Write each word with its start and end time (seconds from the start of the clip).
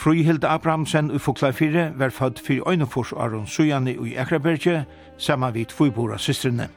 Fríhild 0.00 0.44
Abrahamsen 0.44 1.10
i 1.10 1.18
Foklafire 1.18 1.92
var 1.96 2.08
født 2.08 2.38
for 2.40 2.70
øynefors 2.70 3.12
Aron 3.12 3.46
Sujani 3.46 3.90
i 3.90 4.14
Ekraberge, 4.16 4.84
saman 5.18 5.54
vid 5.54 5.66
tvibora 5.66 6.18
systrene. 6.18 6.68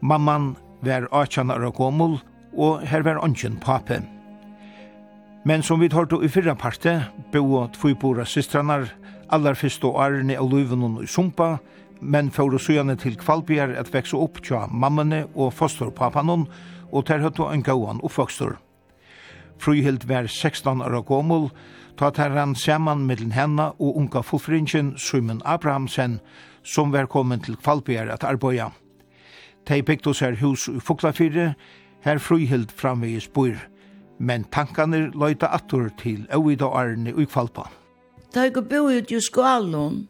Mamman 0.00 0.56
var 0.82 1.08
18 1.12 1.50
år 1.50 1.70
gommel, 1.70 2.18
og 2.58 2.80
her 2.80 3.02
var 3.02 3.24
ønsken 3.24 3.56
pape. 3.56 4.02
Men 5.44 5.62
som 5.62 5.80
vi 5.80 5.88
hørte 5.92 6.20
i 6.22 6.28
fyrra 6.28 6.54
parte, 6.54 7.04
bo 7.32 7.66
tvibora 7.72 8.24
systrene 8.24 8.90
allar 9.30 9.54
fyrste 9.54 9.86
årene 9.86 10.36
av 10.36 10.52
løyvenen 10.52 11.00
i 11.02 11.06
Sumpa, 11.06 11.56
men 12.00 12.30
fyrir 12.30 12.58
Sujani 12.58 12.96
til 12.96 13.16
Kvalbjer 13.16 13.72
at 13.80 13.94
vekse 13.94 14.16
opp 14.16 14.42
tja 14.44 14.66
mammane 14.68 15.24
og 15.34 15.54
fosterpapanen, 15.54 16.44
og 16.92 17.06
ter 17.06 17.24
høttu 17.24 17.48
en 17.48 17.62
gauan 17.62 18.04
oppvokstor. 18.04 18.58
Fríhild 19.58 20.04
var 20.04 20.26
16 20.28 20.82
år 20.82 21.00
gomul, 21.08 21.48
og 21.48 21.81
ta 21.96 22.10
tar 22.10 22.30
han 22.30 22.54
saman 22.54 23.06
mellom 23.06 23.30
henne 23.30 23.70
og 23.78 23.96
unga 23.96 24.22
fullfringen 24.22 24.94
Simon 24.98 25.42
Abrahamsen, 25.44 26.20
som 26.62 26.92
var 26.92 27.06
kommet 27.06 27.44
til 27.44 27.56
Kvalbjer 27.56 28.10
at 28.12 28.24
arbeida. 28.24 28.70
De 29.68 29.82
bygde 29.82 30.14
her 30.20 30.36
hus 30.40 30.68
i 30.68 30.80
Fuglafyrre, 30.80 31.54
her 32.00 32.18
frihild 32.18 32.72
framvegis 32.74 33.28
bor, 33.28 33.54
men 34.18 34.44
tankane 34.44 35.10
løyta 35.14 35.50
attor 35.54 35.90
til 35.98 36.26
øvida 36.34 36.66
arne 36.66 37.10
i 37.10 37.24
Kvalpa. 37.24 37.68
Da 38.34 38.46
jeg 38.48 38.64
bo 38.68 38.88
ut 38.88 39.12
i 39.12 39.20
skalen, 39.20 40.08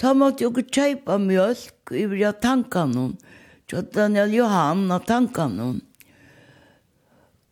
da 0.00 0.12
måtte 0.14 0.44
jeg 0.44 0.68
kjeipa 0.70 1.18
mjölk 1.18 1.92
i 1.92 2.32
tankene, 2.40 3.16
til 3.66 3.82
Daniel 3.94 4.30
Johan 4.30 4.90
av 4.92 5.04
tankene. 5.08 5.80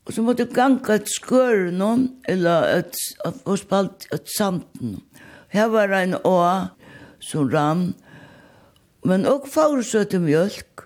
Og 0.05 0.13
så 0.13 0.23
måtte 0.25 0.45
jeg 0.45 0.53
ganga 0.53 0.99
et 0.99 1.09
skør 1.09 1.71
noen, 1.73 2.09
eller 2.29 2.69
et, 2.81 2.99
og 3.25 3.57
spalt 3.61 4.05
et 4.13 4.29
santen. 4.29 4.99
Her 5.55 5.71
var 5.73 5.95
en 5.97 6.19
å 6.21 6.37
som 7.25 7.49
ram, 7.49 7.87
men 9.05 9.25
også 9.29 9.53
fagsøte 9.53 10.21
mjølk, 10.21 10.85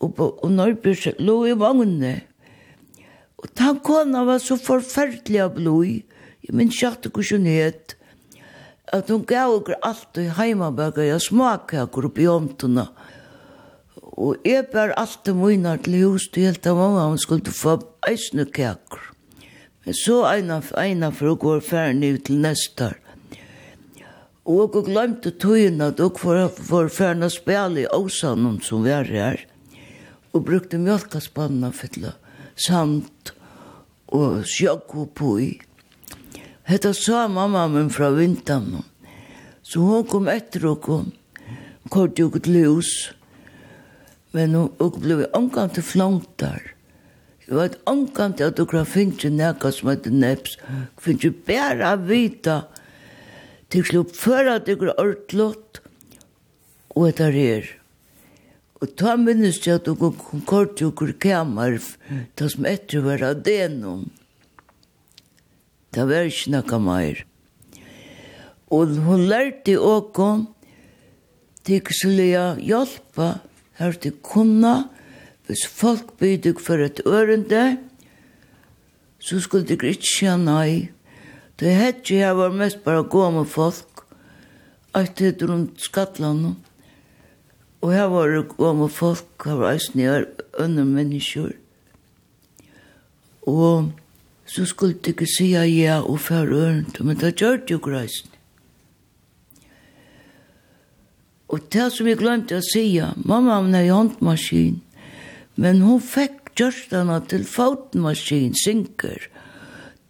og, 0.00 0.14
på, 0.16 0.28
og 0.42 0.52
Norbyrs 0.54 1.08
lå 1.18 1.36
i 1.50 1.56
vagnene. 1.58 2.20
Og 3.40 3.50
den 3.58 3.80
kona 3.84 4.22
var 4.28 4.40
så 4.42 4.56
forferdelig 4.60 5.42
av 5.42 5.56
blod, 5.58 6.04
jeg 6.40 6.56
minns 6.56 6.78
kjatt 6.78 7.08
og 7.08 7.18
kusjonhet, 7.18 7.96
at 8.90 9.10
hun 9.10 9.22
gav 9.28 9.54
okker 9.54 9.78
alt 9.86 10.18
i 10.18 10.28
heimabøkker, 10.34 11.08
jeg 11.10 11.22
smaker 11.26 11.84
akkur 11.84 12.08
oppi 12.10 12.26
omtona, 12.30 12.88
og 12.90 13.09
og 14.20 14.44
jeg 14.44 14.66
bar 14.72 14.92
alt 15.00 15.22
det 15.24 15.32
mine 15.36 15.76
til 15.80 15.96
hus 16.04 16.26
til 16.28 16.50
helt 16.50 16.66
av 16.68 16.76
mamma, 16.76 17.06
hun 17.08 17.20
skulle 17.20 17.54
få 17.56 17.78
eisne 18.08 18.44
kaker. 18.44 19.06
Men 19.86 19.96
så 19.96 20.18
eina, 20.28 20.58
eina 20.76 21.08
for 21.14 21.32
å 21.32 21.38
gå 21.40 21.54
ferdig 21.64 22.18
ut 22.18 22.26
til 22.28 22.42
neste 22.44 22.90
år. 22.90 22.98
Og 24.50 24.74
jeg 24.76 24.84
glemte 24.90 25.30
tøyen 25.40 25.80
at 25.84 26.00
jeg 26.00 26.12
var 26.68 26.92
ferdig 26.92 27.28
å 27.28 27.32
spille 27.32 27.84
i 27.84 27.88
Åsanen 27.96 28.58
som 28.64 28.86
er. 28.86 29.08
her, 29.08 29.46
og 30.32 30.44
brukte 30.44 30.78
mjölkaspannene 30.78 31.72
for 31.72 32.12
samt 32.56 33.32
og 34.12 34.44
sjokk 34.44 34.94
og 34.94 35.40
i. 35.40 35.60
Hetta 36.68 36.92
sa 36.94 37.26
mamma 37.28 37.68
min 37.68 37.90
fra 37.90 38.10
vinteren. 38.10 38.84
Så 39.62 39.80
hon 39.80 40.04
kom 40.06 40.28
etter 40.28 40.66
og 40.66 40.82
kom. 40.82 41.12
Kort 41.90 42.18
jo 42.18 42.28
til 42.30 42.58
hus. 42.66 43.12
Men 44.32 44.54
hun 44.54 44.68
opplevde 44.78 45.30
omgang 45.34 45.72
til 45.74 45.86
flontar. 45.86 46.62
Jeg 47.46 47.56
var 47.58 47.74
omgang 47.90 48.36
til 48.38 48.46
at 48.46 48.58
du 48.60 48.62
kan 48.70 48.86
finne 48.86 49.32
nekka 49.34 49.72
som 49.74 49.90
heter 49.90 50.14
neps. 50.14 50.54
Finne 51.02 51.32
bæra 51.46 51.96
vita. 51.98 52.60
Til 53.70 53.86
slupp 53.86 54.14
før 54.14 54.54
at 54.54 54.68
du 54.68 54.76
kan 54.78 54.94
ordlått. 54.94 55.80
Og 56.94 57.08
etter 57.08 57.34
her. 57.34 57.66
Og 58.80 58.94
ta 58.96 59.16
minnes 59.18 59.58
jeg 59.66 59.80
at 59.80 59.88
du 59.88 59.96
kan 59.98 60.46
kort 60.46 60.78
jo 60.80 60.92
kur 60.94 61.10
kamar. 61.18 61.80
Ta 62.38 62.48
som 62.48 62.70
etter 62.70 63.02
var 63.02 63.26
av 63.26 63.42
det 63.42 63.58
denom. 63.66 64.06
Det 65.90 66.06
var 66.06 66.30
ikke 66.30 66.54
nekka 66.54 66.78
meir. 66.78 67.26
Og 68.70 68.94
hun 69.08 69.26
lærte 69.26 69.74
åkom. 69.74 70.46
Tikselia 71.66 72.54
hjelpa 72.62 73.40
hørte 73.80 74.12
kunna, 74.22 74.84
hvis 75.46 75.66
folk 75.66 76.12
bydde 76.20 76.54
for 76.62 76.78
et 76.84 77.00
ørende, 77.06 77.78
så 79.18 79.40
skulle 79.40 79.66
de 79.66 79.74
ikke 79.74 80.06
si 80.06 80.28
nei. 80.40 80.90
Det 81.60 81.74
hette 81.76 82.14
jeg 82.16 82.36
var 82.38 82.54
mest 82.56 82.84
bare 82.84 83.02
gå 83.04 83.26
med 83.34 83.48
folk, 83.50 84.04
alt 84.94 85.18
det 85.18 85.42
rundt 85.42 85.82
skattlande. 85.82 86.54
Og 87.80 87.92
her 87.92 88.08
var 88.12 88.28
det 88.28 88.46
gå 88.56 88.72
med 88.76 88.92
folk, 88.92 89.28
her 89.44 89.58
var 89.60 89.74
eisen 89.74 90.00
jeg 90.00 90.26
under 90.58 90.84
mennesker. 90.84 91.52
Og 93.42 93.90
så 94.46 94.64
skulle 94.64 94.94
de 94.94 95.12
ikke 95.12 95.28
si 95.28 95.52
ja 95.52 96.00
og 96.00 96.20
færre 96.20 96.62
ørende, 96.62 97.04
men 97.04 97.20
det 97.20 97.36
gjør 97.40 97.60
det 97.60 97.76
jo 97.76 97.80
greisen. 97.82 98.29
Og 101.50 101.64
det 101.74 101.88
som 101.94 102.06
jeg 102.06 102.20
glemte 102.20 102.60
å 102.60 102.62
si, 102.62 102.84
mamma 103.26 103.58
hun 103.58 103.74
er 103.74 103.88
i 103.88 103.94
håndmaskin, 103.94 104.78
men 105.58 105.82
hun 105.82 105.98
fikk 106.02 106.52
gjørstene 106.60 107.18
til 107.30 107.42
fotmaskin, 107.48 108.54
synker. 108.54 109.26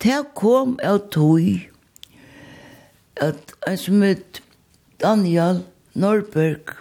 Det 0.01 0.21
kom 0.37 0.77
av 0.85 1.07
tog 1.15 1.67
at 3.21 3.55
en 3.69 3.81
som 3.81 4.05
het 4.05 4.41
Daniel 5.01 5.63
Norberg, 5.93 6.77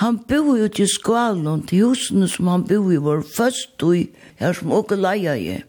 han 0.00 0.18
bor 0.28 0.56
jo 0.58 0.66
til 0.74 0.88
skvalen 0.90 1.62
til 1.68 1.90
husene 1.90 2.26
som 2.28 2.48
han 2.50 2.64
bor 2.66 2.88
i 2.90 2.98
var 2.98 3.22
først 3.36 3.76
tog, 3.78 4.08
her 4.40 4.56
som 4.56 4.72
åker 4.74 4.98
leia 4.98 5.36
i. 5.38 5.60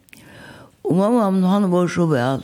Og 0.88 0.98
mamma 0.98 1.52
han 1.52 1.70
var 1.72 1.92
så 1.92 2.08
vel. 2.10 2.42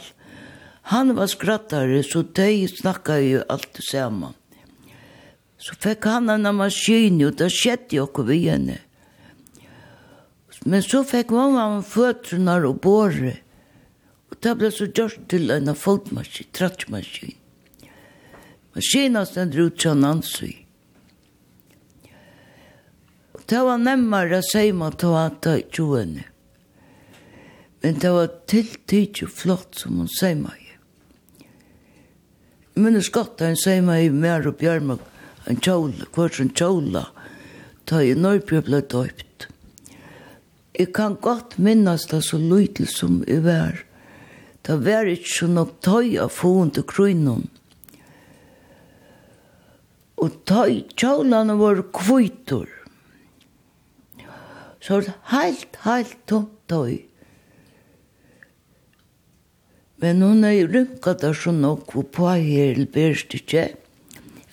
Han 0.93 1.15
var 1.17 1.31
skrattare, 1.31 2.03
så 2.03 2.21
de 2.21 2.67
snakket 2.69 3.25
jo 3.25 3.41
alt 3.49 3.81
sammen. 3.87 4.35
Så 5.61 5.75
fikk 5.77 6.07
han 6.09 6.29
en 6.33 6.47
maskin, 6.57 7.19
og 7.21 7.35
det 7.37 7.51
skjedde 7.53 7.99
jo 7.99 8.07
ikke 8.09 8.25
vi 8.25 8.39
henne. 8.47 8.79
Men 10.65 10.81
så 10.85 11.03
fikk 11.05 11.33
mamma 11.33 11.67
en 11.75 11.85
føtrene 11.85 12.57
og 12.65 12.81
båret. 12.81 13.41
Og 14.31 14.39
det 14.41 14.55
ble 14.57 14.71
så 14.73 14.87
gjort 14.89 15.21
til 15.29 15.53
en 15.53 15.73
folkmaskin, 15.77 16.49
trattmaskin. 16.55 17.37
Maskinen 18.75 19.27
stender 19.27 19.67
ut 19.67 19.79
til 19.81 19.97
Nancy. 19.99 20.51
Og 23.35 23.43
det 23.49 23.61
var 23.67 23.81
nemmere 23.81 24.39
å 24.39 24.47
si 24.47 24.69
meg 24.71 24.97
til 25.01 25.17
å 25.17 25.25
ta 25.43 25.57
i 25.59 25.65
tjoene. 25.67 26.25
Men 27.81 27.97
det 28.01 28.13
var 28.13 28.33
tiltid 28.49 29.23
og 29.25 29.33
flott 29.33 29.81
som 29.81 29.97
hun 29.99 30.09
sier 30.13 30.37
meg. 30.39 30.57
Men 32.77 32.95
det 32.95 33.03
skattet 33.09 33.51
hun 33.51 33.59
sier 33.59 33.81
meg 33.85 34.13
mer 34.13 34.45
og 34.47 34.57
bjørmøk 34.61 35.10
en 35.49 35.59
kjole, 35.59 36.05
kvart 36.13 36.39
en 36.41 36.51
kjole, 36.53 37.05
da 37.89 38.01
i 38.03 38.13
Norrby 38.17 38.61
ble 38.65 38.81
døypt. 38.91 39.47
Jeg 40.77 40.93
kan 40.95 41.17
godt 41.21 41.57
minnes 41.61 42.07
det 42.09 42.21
så 42.25 42.39
lytel 42.39 42.87
som 42.89 43.21
jeg 43.27 43.43
var. 43.45 43.81
Det 44.65 44.77
var 44.85 45.09
ikke 45.09 45.33
så 45.33 45.49
nok 45.49 45.73
tøy 45.83 46.15
av 46.21 46.31
foen 46.33 46.71
til 46.73 46.85
krøynen. 46.87 47.47
Og 50.21 50.37
tøy, 50.45 50.83
kjolene 50.95 51.57
var 51.59 51.81
kvitor. 51.95 52.69
Så 54.81 55.01
det 55.05 55.13
helt, 55.33 55.77
helt 55.83 56.17
tomt 56.29 56.53
tøy. 56.69 57.01
Men 60.01 60.21
hun 60.25 60.45
er 60.47 60.65
rynket 60.69 61.21
der 61.21 61.37
så 61.37 61.53
nok 61.53 61.93
og 61.97 62.07
på 62.13 62.29
her, 62.31 62.73
eller 62.73 62.89
berst 62.89 63.35
ikke 63.37 63.67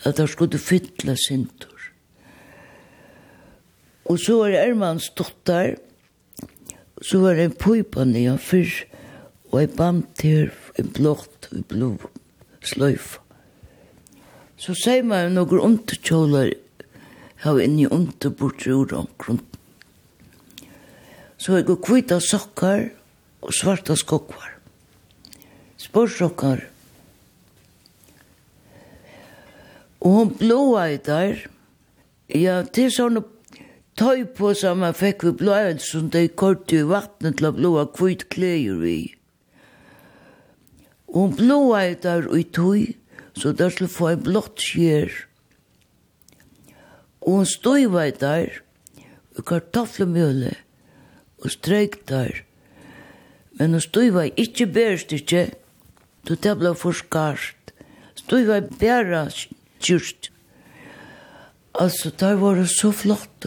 at 0.04 0.18
det 0.18 0.28
skulle 0.30 0.60
fytle 0.60 1.16
sintur. 1.18 1.78
Og 4.08 4.18
så 4.20 4.38
var 4.40 4.54
Ermans 4.56 5.10
dotter, 5.18 5.76
så 7.02 7.20
var 7.22 7.36
det 7.36 7.48
en 7.48 7.58
pypan 7.58 8.12
nye 8.14 8.36
fyr, 8.40 8.70
og 9.52 9.62
en 9.62 9.74
band 9.76 10.06
til 10.20 10.50
en 10.78 10.92
blått, 10.96 11.50
og 11.52 11.64
blå 11.68 11.90
sløyf. 12.64 13.18
Så 14.58 14.74
sier 14.74 15.04
man 15.06 15.36
noen 15.36 15.60
underkjåler 15.62 16.54
her 17.44 17.60
inne 17.62 17.84
i 17.84 17.90
underbortre 17.94 18.74
ur 18.74 18.94
omkron. 18.98 19.40
Så 21.38 21.54
jeg 21.54 21.68
går 21.68 21.78
kvita 21.84 22.18
sokkar 22.18 22.88
og 23.44 23.54
svarta 23.54 23.94
skokvar. 23.96 24.56
Sporsokkar, 25.78 26.64
Og 30.00 30.14
hun 30.14 30.34
blåa 30.38 30.88
i 30.92 30.98
der. 31.02 31.46
Ja, 32.28 32.62
det 32.62 32.84
er 32.84 32.94
sånne 32.94 33.24
tøy 33.98 34.24
på 34.36 34.52
som 34.54 34.82
man 34.84 34.94
fikk 34.94 35.24
vi 35.26 35.32
blåa 35.40 35.74
som 35.82 36.10
de 36.14 36.28
kort 36.28 36.72
i 36.72 36.84
vattnet 36.86 37.38
til 37.38 37.48
å 37.48 37.56
blåa 37.56 37.86
kvitt 37.96 38.28
kleier 38.30 38.78
vi. 38.78 38.98
Og 41.08 41.20
hun 41.22 41.36
blåa 41.38 41.82
i 41.88 41.96
der 41.98 42.28
og 42.28 42.38
i 42.38 42.44
tøy, 42.44 42.94
så 43.34 43.52
der 43.56 43.72
skulle 43.74 43.90
få 43.90 44.12
en 44.12 44.24
blått 44.28 44.62
skjer. 44.62 45.10
Og 47.24 47.40
hun 47.40 47.48
støyva 47.48 48.06
i 48.06 48.14
der, 48.14 48.62
og 49.36 49.46
kartoflemjøle, 49.50 50.54
og 51.42 51.50
streik 51.54 52.04
der. 52.10 52.44
Men 53.58 53.74
hun 53.74 53.82
støyva 53.82 54.28
ikke 54.36 54.68
bærst 54.70 55.14
ikke, 55.16 55.48
så 56.28 56.36
det 56.38 56.58
ble 56.60 56.74
forskart. 56.76 57.72
Støyva 58.18 58.60
bæra 58.78 59.26
skjer 59.32 59.57
gjort. 59.80 60.30
Altså, 61.74 62.10
det 62.10 62.34
var 62.40 62.64
så 62.64 62.92
flott. 62.92 63.46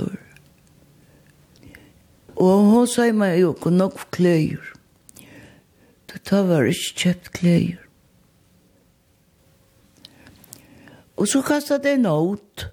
Og 2.36 2.68
hun 2.72 2.88
sa 2.88 3.10
meg 3.14 3.40
jo 3.42 3.54
ikke 3.54 3.74
nok 3.74 4.06
kløyer. 4.16 4.74
Det 6.12 6.40
var 6.48 6.68
ikke 6.68 6.96
kjøpt 7.04 7.32
kløyer. 7.36 7.82
Og 11.22 11.28
så 11.30 11.42
kastet 11.46 11.86
jeg 11.86 12.02
nåt. 12.02 12.72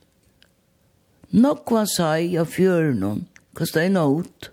Nok 1.37 1.75
var 1.75 1.88
seg 1.90 2.38
av 2.40 2.49
fjøren. 2.49 3.26
Kastet 3.58 3.84
jeg 3.84 3.93
nåt. 3.93 4.49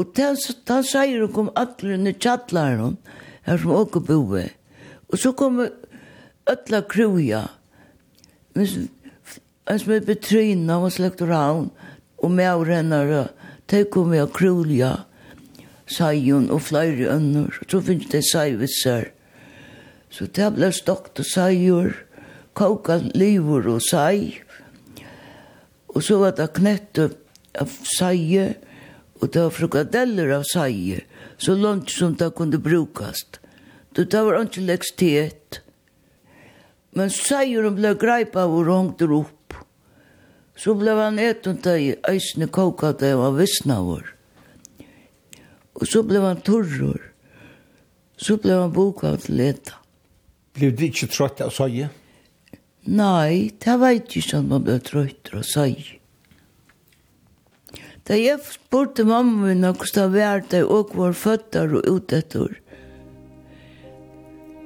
Og 0.00 0.16
da 0.16 0.80
sier 0.86 1.20
hun 1.20 1.32
kom 1.34 1.52
alle 1.58 1.94
under 1.98 2.16
tjattlæren 2.16 2.96
her 3.46 3.60
som 3.60 3.76
åker 3.76 4.02
boe. 4.06 4.46
Og 5.10 5.18
så 5.18 5.32
kom 5.36 5.60
alle 5.60 6.82
kruja 6.90 7.46
en 8.56 9.78
som 9.78 9.92
er 9.94 10.06
betryna 10.06 10.80
og 10.82 10.92
slekt 10.94 11.22
raun 11.26 11.70
og 12.20 12.32
med 12.34 12.50
av 12.50 12.64
rennare 12.68 13.22
de 13.70 13.84
kom 13.92 14.10
med 14.12 14.32
krulja 14.34 14.92
sajon 15.90 16.50
og 16.54 16.62
flere 16.68 17.08
ønner 17.14 17.54
så 17.62 17.80
finnes 17.84 18.10
det 18.12 18.22
sajvitser 18.28 19.10
så 20.10 20.26
det 20.38 20.48
ble 20.56 20.70
stokt 20.74 21.22
og 21.22 21.28
sajor 21.30 21.94
koka 22.58 22.98
livor 23.14 23.68
og 23.76 23.84
saj 23.86 24.40
og 25.90 26.02
så 26.06 26.18
var 26.22 26.34
det 26.38 26.50
knett 26.58 27.00
av 27.00 27.78
saje 27.96 28.50
og 29.20 29.30
det 29.32 29.42
var 29.44 29.54
frukadeller 29.54 30.34
av 30.38 30.46
saje 30.50 31.02
så 31.40 31.56
langt 31.58 31.90
som 31.94 32.14
det 32.18 32.32
kunne 32.36 32.60
brukast 32.62 33.40
det 33.94 34.10
var 34.14 34.38
ikke 34.42 34.66
lekstiet 34.68 35.60
Men 36.96 37.12
seieren 37.14 37.76
ble 37.78 37.94
greipa 37.98 38.46
og 38.48 38.64
rongt 38.66 39.02
opp. 39.04 39.54
Så 40.58 40.74
ble 40.76 40.96
han 40.98 41.20
etund 41.22 41.66
i 41.70 41.94
eisne 42.10 42.50
kokat 42.52 43.04
av 43.06 43.22
var 43.22 43.36
vissna 43.38 43.78
vår. 43.86 44.10
Og 45.80 45.86
så 45.88 46.02
ble 46.04 46.20
han 46.24 46.42
torror. 46.44 47.00
Så 48.20 48.36
ble 48.42 48.58
han 48.58 48.74
boka 48.74 49.14
til 49.22 49.38
leta. 49.40 49.78
Blev 50.58 50.74
du 50.76 50.84
ikke 50.90 51.08
trøtt 51.08 51.40
av 51.40 51.54
seie? 51.56 51.88
Nei, 52.90 53.52
det 53.62 53.76
var 53.80 53.94
ikke 53.96 54.20
sånn 54.24 54.50
man 54.50 54.66
ble 54.66 54.76
trøtt 54.84 55.30
av 55.32 55.46
seie. 55.46 55.96
Da 58.04 58.18
jeg 58.18 58.42
spurte 58.42 59.04
mamma 59.06 59.46
min 59.46 59.62
hvordan 59.62 59.94
det 59.94 60.24
var 60.24 60.42
det 60.50 60.64
og 60.66 60.96
var 60.98 61.14
føtter 61.14 61.76
og 61.78 61.86
utetter, 61.86 62.58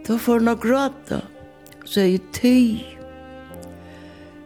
da 0.07 0.19
får 0.19 0.41
han 0.41 0.61
gråta. 0.61 1.21
Ja 1.21 1.34
sier 1.85 2.21
tøy. 2.35 2.83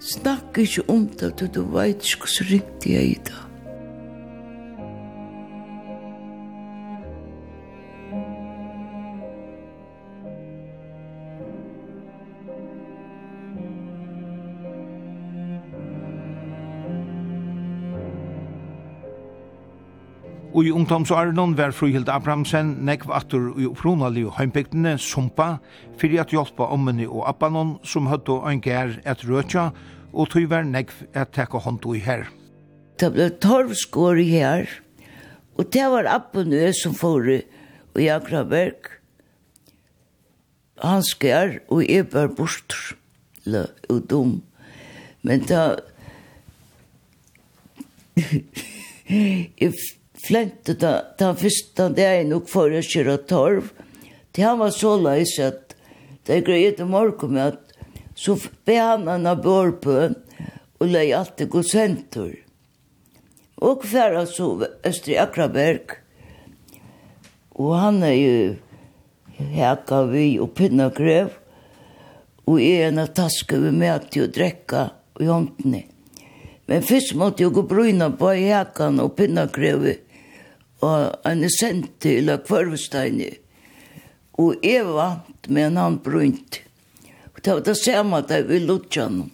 Snakk 0.01 0.59
ikke 0.63 0.87
om 0.91 1.09
det, 1.21 1.35
du 1.55 1.63
vet 1.75 2.03
ikke 2.05 2.27
hvordan 2.29 2.51
riktig 2.53 2.95
jeg 2.95 3.03
er 3.03 3.11
i 3.11 3.21
dag. 3.29 3.48
Og 20.59 20.67
i 20.67 20.73
ungdomsåren 20.75 21.53
var 21.55 21.71
Fruhild 21.71 22.09
Abramsen 22.11 22.73
nekv 22.83 23.13
atur 23.15 23.53
i 23.63 23.67
uppronalig 23.69 24.25
heimbygdene 24.35 24.97
Sumpa 24.99 25.61
fyrir 26.01 26.25
at 26.25 26.33
hjelpa 26.35 26.67
ommeni 26.75 27.05
og 27.07 27.29
abbanon 27.31 27.77
som 27.87 28.09
høttu 28.11 28.41
ein 28.43 28.59
gær 28.59 28.97
et 29.07 29.21
røtja 29.23 29.69
og 30.11 30.33
tog 30.33 30.49
var 30.51 30.65
nekv 30.67 31.05
at 31.15 31.31
teka 31.37 31.61
håndu 31.63 31.93
i 31.95 32.01
her. 32.03 32.25
Det 32.99 33.13
ble 33.15 33.29
torvskår 33.39 34.19
i 34.19 34.25
her 34.33 34.73
og 35.55 35.69
det 35.77 35.85
var 35.93 36.11
abbanon 36.11 36.75
som 36.75 36.97
fóru 36.99 37.37
i 37.95 38.09
Akraberg 38.11 38.91
han 40.83 41.07
skær 41.07 41.61
og 41.69 41.85
jeg 41.87 42.09
var 42.17 42.35
bort 42.35 42.75
og 43.47 44.03
dum 44.11 44.41
men 45.23 45.47
da 45.47 45.77
if 48.19 49.95
flente 50.23 50.75
da, 50.79 50.93
da 51.19 51.33
første 51.39 51.91
er 52.03 52.25
nok 52.29 52.49
for 52.51 52.73
å 52.73 52.83
kjøre 52.85 53.21
torv. 53.31 53.71
Det 54.35 54.45
han 54.45 54.61
var 54.61 54.75
så 54.75 54.97
leis 55.01 55.37
at 55.43 55.77
det 56.27 56.41
er 56.41 56.47
greit 56.47 56.83
om 56.85 56.93
med 56.93 57.45
at 57.47 57.65
så 58.19 58.35
be 58.67 58.77
han 58.77 59.07
han 59.09 59.27
av 59.27 59.43
Bårpø 59.45 60.11
og 60.79 60.87
leie 60.87 61.17
alt 61.17 61.39
det 61.39 61.49
god 61.51 61.67
sentur. 61.67 62.35
Og 63.63 63.83
færre 63.87 64.27
så 64.31 64.53
Østri 64.87 65.17
Akraberg 65.19 65.97
og 67.59 67.75
han 67.75 68.03
er 68.07 68.15
jo 68.15 68.57
heka 69.39 70.05
vi 70.13 70.39
og 70.39 70.55
pinna 70.59 70.89
grev 70.95 71.33
og 72.49 72.61
er 72.63 72.89
en 72.89 73.03
av 73.03 73.13
taske 73.17 73.59
vi 73.61 73.73
med 73.75 74.09
til 74.13 74.25
å 74.25 74.33
drekka 74.33 74.85
i 75.21 75.27
jontene. 75.29 75.83
Men 76.69 76.85
først 76.87 77.17
måtte 77.19 77.43
jeg 77.43 77.55
gå 77.57 77.65
bryna 77.69 78.11
på 78.17 78.31
hekan 78.37 79.01
og 79.03 79.17
pinna 79.19 79.49
grevet 79.53 80.05
og 80.85 81.19
han 81.25 81.43
er 81.43 81.53
sendt 81.53 81.99
til 82.05 82.31
Kvarvesteini. 82.47 83.33
Og 84.39 84.63
jeg 84.63 84.85
vant, 84.87 85.49
men 85.51 85.79
han 85.81 85.99
brunt. 86.03 86.61
Og 87.35 87.43
det 87.43 87.53
var 87.55 87.65
det 87.67 87.77
samme 87.81 88.21
at 88.23 88.31
jeg 88.31 88.47
ville 88.49 88.71
lutsjene. 88.71 89.27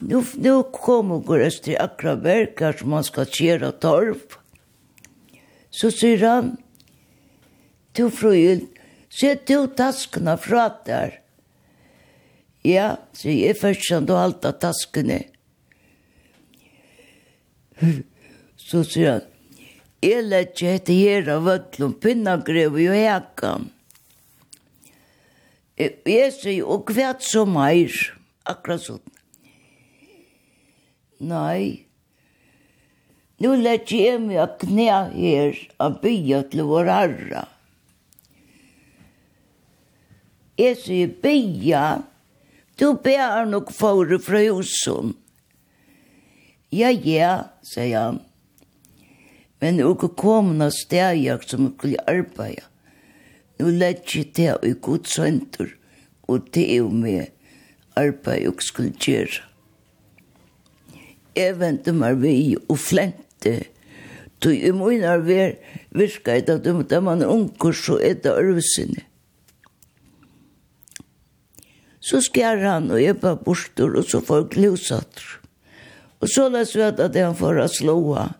Nu, 0.00 0.22
nå 0.40 0.54
kom 0.72 1.10
og 1.12 1.26
går 1.28 1.42
jeg 1.44 1.56
til 1.64 1.80
akkurat 1.80 2.22
verker 2.24 2.76
som 2.76 2.94
han 2.96 3.04
skal 3.04 3.28
kjere 3.28 3.72
torv. 3.82 4.36
Så 5.70 5.90
sier 5.92 6.24
han, 6.24 6.54
du 7.96 8.08
frøyld, 8.12 8.64
se 9.12 9.34
du 9.48 9.68
taskene 9.76 10.36
fra 10.40 10.70
der. 10.86 11.18
Ja, 12.64 12.94
sier 13.16 13.50
jeg 13.50 13.60
først 13.60 13.86
som 13.88 14.08
du 14.08 14.14
halte 14.16 14.52
taskene. 14.60 15.22
Så 18.70 18.84
sier 18.86 19.16
han, 19.16 19.29
Jeg 20.00 20.24
lett 20.30 20.54
ikke 20.54 20.76
etter 20.78 20.96
her 20.96 21.26
av 21.34 21.44
vøtlom 21.44 21.92
pinnagrev 22.00 22.78
og 22.80 22.96
heka. 22.96 23.52
Jeg 25.76 26.32
sier, 26.36 26.64
og 26.64 26.86
kvært 26.88 27.24
så 27.24 27.44
meir, 27.48 27.92
akkurat 28.48 28.84
sånn. 28.84 29.02
Nei, 31.20 31.84
nu 33.44 33.52
legger 33.60 34.00
jeg 34.06 34.22
meg 34.24 34.40
av 34.40 34.54
knæ 34.60 34.88
her 35.12 35.60
av 35.80 35.98
bya 36.00 36.40
til 36.48 36.64
vår 36.68 36.88
herra. 36.88 37.44
Jeg 40.60 40.80
sier, 40.80 41.12
bya, 41.20 41.84
du 42.80 42.88
ber 43.04 43.44
nok 43.48 43.68
fore 43.72 44.16
fra 44.20 44.40
husen. 44.48 45.12
Ja, 46.72 46.88
ja, 46.88 47.36
sier 47.68 47.96
han. 48.00 48.24
Men 49.60 49.80
og 49.84 50.06
komin 50.16 50.64
av 50.64 50.72
stegjag 50.72 51.44
som 51.48 51.72
skulle 51.74 52.00
arbeida. 52.08 52.64
Nå 53.60 53.74
lett 53.76 54.14
jeg 54.14 54.30
til 54.32 54.62
i 54.64 54.72
god 54.72 55.04
søntur, 55.04 55.74
og 56.30 56.48
til 56.54 56.86
og 56.86 56.94
med 57.02 57.28
arbeid 57.98 58.46
jeg 58.46 58.64
skulle 58.64 58.94
gjøre. 58.96 59.42
Jeg 61.36 61.58
ventet 61.60 61.94
meg 61.94 62.16
vi 62.22 62.56
og 62.56 62.78
flente. 62.80 63.58
Så 64.40 64.54
i 64.56 64.72
min 64.72 65.04
arbeid 65.04 65.60
virka 65.92 66.38
jeg 66.38 66.48
at 66.48 66.64
da 66.64 67.00
man 67.04 67.20
er 67.20 67.28
unger, 67.28 67.76
så 67.76 67.98
er 68.00 68.16
det 68.16 68.32
arvesinne. 68.32 69.04
Så 72.00 72.22
skjer 72.24 72.64
han 72.64 72.88
og 72.88 73.02
jeg 73.02 73.18
bare 73.20 73.36
borster, 73.36 73.92
og 73.92 74.08
så 74.08 74.22
får 74.24 74.46
jeg 74.46 74.52
glosatter. 74.54 75.26
Og 76.20 76.28
så 76.32 76.48
løs 76.48 76.72
vi 76.76 76.84
at 76.88 77.16
han 77.16 77.36
får 77.36 77.66
slåa 77.76 78.30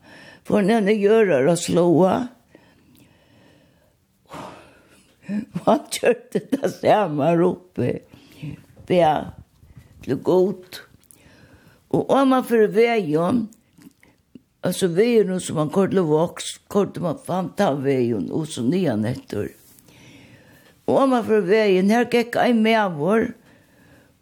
for 0.51 0.63
når 0.67 0.81
när 0.81 0.99
gjør 0.99 1.27
det 1.27 1.41
og 1.53 1.59
slåa. 1.59 2.15
Han 5.67 5.83
kjørte 5.95 6.41
det 6.51 6.71
samma 6.81 7.31
oppe. 7.47 8.01
Bär 8.87 9.31
til 10.03 10.17
godt. 10.17 10.81
Og 11.95 12.11
om 12.11 12.33
man 12.35 12.45
får 12.45 12.67
veien, 12.75 13.45
altså 14.67 14.89
veien 14.91 15.39
som 15.41 15.61
man 15.61 15.71
kort 15.71 15.95
til 15.95 16.03
kortade 16.03 16.67
kort 16.69 16.95
til 16.95 17.03
man 17.07 17.23
fant 17.27 17.61
av 17.61 17.83
veien, 17.85 18.27
og 18.33 18.49
så 18.51 18.63
nye 18.67 18.97
nätter. 18.99 19.53
Og 20.87 20.97
om 20.97 21.11
man 21.11 21.25
för 21.25 21.47
veien, 21.47 21.91
her 21.91 22.11
gikk 22.11 22.35
en 22.37 22.63
med 22.63 22.99
vår 22.99 23.31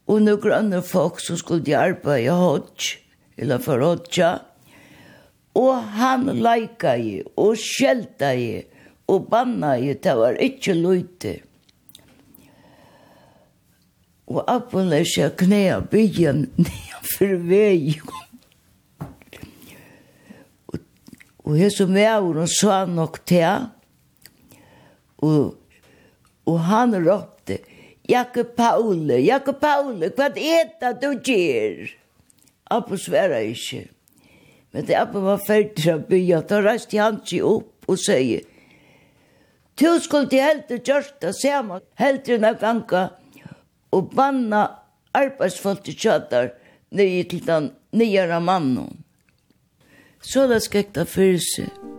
og 0.09 0.21
noen 0.23 0.53
andre 0.53 0.83
folk 0.83 1.21
som 1.21 1.37
skulle 1.37 1.77
arbeta 1.77 2.21
i 2.21 2.29
hodge, 2.29 3.01
eller 3.37 3.59
för 3.59 3.81
hodge. 3.81 4.39
Og 5.59 5.75
han 5.99 6.29
leika 6.39 6.95
i, 6.97 7.19
og 7.37 7.57
skjelta 7.59 8.31
i, 8.37 8.63
og 9.11 9.27
banna 9.33 9.75
i, 9.81 9.95
det 9.99 10.15
var 10.15 10.39
ikke 10.43 10.77
løyte. 10.77 11.35
Og 14.29 14.43
appen 14.45 14.93
er 14.93 15.07
seg 15.09 15.39
knea 15.41 15.81
byen 15.81 16.45
nedenfor 16.61 17.35
veien. 17.49 18.15
og, 20.69 20.79
og 21.49 21.57
jeg 21.57 21.73
som 21.73 21.97
er 21.97 22.21
og 22.21 22.45
sa 22.53 22.83
nok 22.85 23.23
til, 23.27 23.71
og, 25.25 25.57
og 26.47 26.61
han 26.69 26.95
råpte, 27.03 27.59
Jakke 28.09 28.45
Paule, 28.57 29.19
Jakke 29.21 29.53
Paule, 29.61 30.13
hva 30.17 30.29
er 30.33 30.71
det 30.81 30.95
du 31.03 31.11
gjør? 31.13 31.89
Appen 32.71 33.01
sverer 33.01 33.49
ikke. 33.51 33.89
Men 34.73 34.85
det 34.85 34.97
Abba 34.99 35.21
var 35.25 35.41
ferdig 35.47 35.85
fra 35.85 35.97
byen, 36.11 36.45
da 36.49 36.61
reiste 36.65 37.01
han 37.01 37.21
seg 37.25 37.45
opp 37.49 37.89
og 37.89 38.01
sier, 38.01 38.45
«Tu 39.79 39.87
skulle 40.03 40.27
til 40.27 40.43
helte 40.43 40.81
gjørst 40.83 41.21
det 41.23 41.37
samme, 41.39 41.79
helte 42.01 42.35
enn 42.35 42.47
jeg 42.49 42.59
ganga, 42.59 43.05
og 43.95 44.09
banna 44.11 44.65
arbeidsfolk 45.15 45.85
til 45.87 45.95
kjøttar, 46.03 46.51
nye 46.91 47.23
til 47.31 47.45
den 47.47 47.71
nye 47.95 48.41
mannen.» 48.43 49.05
Så 50.21 50.49
det 50.51 50.65
skrekta 50.65 51.07
fyrir 51.07 51.39
seg. 51.39 51.98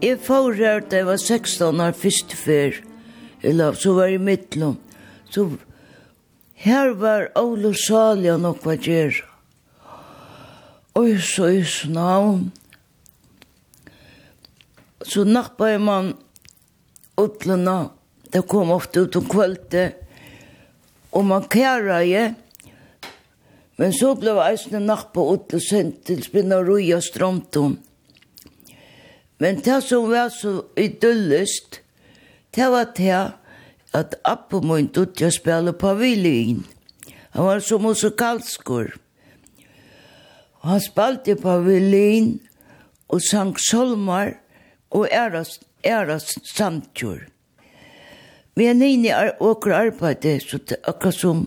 Jeg 0.00 0.16
får 0.24 0.54
her 0.56 0.78
da 0.88 0.96
jeg 0.96 1.06
var 1.10 1.18
16 1.20 1.80
år 1.84 1.90
første 1.92 2.36
før, 2.40 2.76
eller 3.44 3.74
så 3.76 3.92
var 3.92 4.06
jeg 4.08 4.16
i 4.16 4.22
Midtlund. 4.24 4.78
Så 5.28 5.44
her 6.56 6.94
var 6.96 7.26
Olo 7.36 7.74
Salja 7.76 8.38
nok 8.40 8.62
hva 8.64 8.78
gjør. 8.80 9.18
Oi, 10.96 11.18
så 11.20 11.50
i 11.52 11.60
navn. 11.92 12.48
Så 15.04 15.26
nappa 15.28 15.68
jeg 15.68 15.84
man 15.84 16.14
utlena, 17.20 17.90
Det 18.32 18.46
kom 18.46 18.70
ofte 18.70 19.00
ut 19.00 19.16
om 19.16 19.24
kvölde. 19.26 19.92
Og 21.12 21.24
man 21.24 21.44
kjæra 21.50 22.00
jeg. 22.06 22.34
Men 23.76 23.92
så 23.92 24.14
ble 24.14 24.32
jeg 24.32 24.52
eisne 24.54 24.80
nappa 24.80 25.20
utlunna 25.20 25.60
sendt 25.60 26.04
til 26.06 26.22
Spinnaruja 26.22 27.00
Stromtum. 27.02 27.76
Men 29.40 29.60
det 29.64 29.78
som 29.88 30.10
var 30.10 30.28
så 30.28 30.64
idylliskt, 30.76 31.80
det 32.54 32.68
var 32.68 32.90
det 32.96 33.32
at 33.96 34.14
Appo 34.24 34.60
min 34.60 34.90
dutt 34.92 35.20
jeg 35.20 35.32
spille 35.34 35.72
på 35.72 35.94
violin. 35.98 36.60
Han 37.32 37.46
var 37.46 37.62
så 37.64 37.78
musikalskur. 37.78 38.92
Han 40.60 40.80
spalte 40.80 41.38
på 41.40 41.56
violin 41.64 42.34
og 43.08 43.22
sang 43.24 43.54
solmar 43.58 44.36
og 44.90 45.08
æras, 45.08 45.58
æras 45.84 46.34
samtjur. 46.54 47.24
Vi 48.54 48.66
er 48.66 48.74
nini 48.76 49.08
ar 49.08 49.32
åker 49.40 49.72
arbeide, 49.72 50.36
så 50.40 50.58
det 50.58 50.76
er 50.76 50.90
akkurat 50.92 51.16
som 51.16 51.46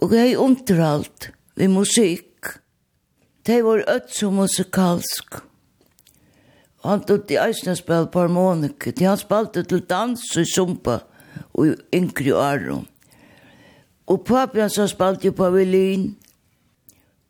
og 0.00 0.12
jeg 0.16 0.38
omtralt 0.40 1.30
ved 1.56 1.68
musikk. 1.68 2.56
Det 3.46 3.60
var 3.64 3.84
øtt 3.88 4.12
som 4.16 4.38
musikalsk 4.40 5.40
han 6.84 7.02
tog 7.04 7.26
til 7.28 7.40
eisne 7.42 7.74
spil 7.76 8.08
på 8.12 8.24
harmonik, 8.24 8.86
til 8.88 9.06
han 9.06 9.20
spalte 9.20 9.64
til 9.68 9.82
dans 9.88 10.22
og 10.36 10.46
sumpa, 10.48 11.00
og 11.52 11.74
yngre 11.94 12.36
arum. 12.40 12.86
Og 14.10 14.24
papi 14.26 14.62
hans 14.62 14.80
spalte 14.90 15.28
jo 15.28 15.36
på 15.36 15.50
violin, 15.54 16.08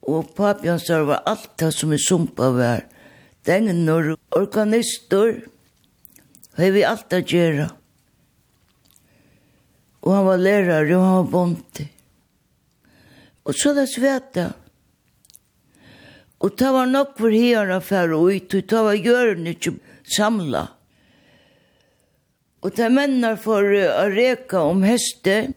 og 0.06 0.30
papi 0.36 0.70
hans 0.70 0.88
var 0.88 1.24
alt 1.26 1.50
det 1.60 1.72
som 1.74 1.92
er 1.92 2.00
sumpa 2.00 2.52
var. 2.54 2.86
Den 3.46 3.84
når 3.84 4.14
organister, 4.36 5.42
hei 6.56 6.70
vi 6.70 6.86
alt 6.86 7.10
det 7.10 7.24
gjerra. 7.26 7.70
Og 10.00 10.14
han 10.14 10.26
var 10.26 10.40
lærare, 10.40 10.96
og 10.96 11.04
han 11.04 11.16
var 11.18 11.30
bonte. 11.32 11.88
Og 13.44 13.56
så 13.56 13.74
det 13.74 13.88
sveta, 13.90 14.50
Og 16.40 16.56
det 16.56 16.70
var 16.72 16.88
nok 16.88 17.16
for 17.20 17.34
herne 17.36 17.80
for 17.84 18.14
ut, 18.16 18.54
og 18.54 18.68
det 18.72 18.84
var 18.86 18.96
gjøren 18.96 19.48
ikke 19.50 19.74
samla. 20.08 20.66
Og 22.60 22.76
det 22.76 22.90
mennene 22.92 23.34
for 23.40 23.64
å 23.64 24.06
reka 24.12 24.62
om 24.68 24.84
heste, 24.84 25.52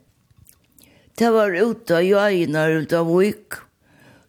det 1.19 1.29
var 1.29 1.53
ute 1.53 1.99
av 1.99 2.03
jøyene 2.07 2.63
ut 2.79 2.95
av 2.95 3.11
vik. 3.11 3.59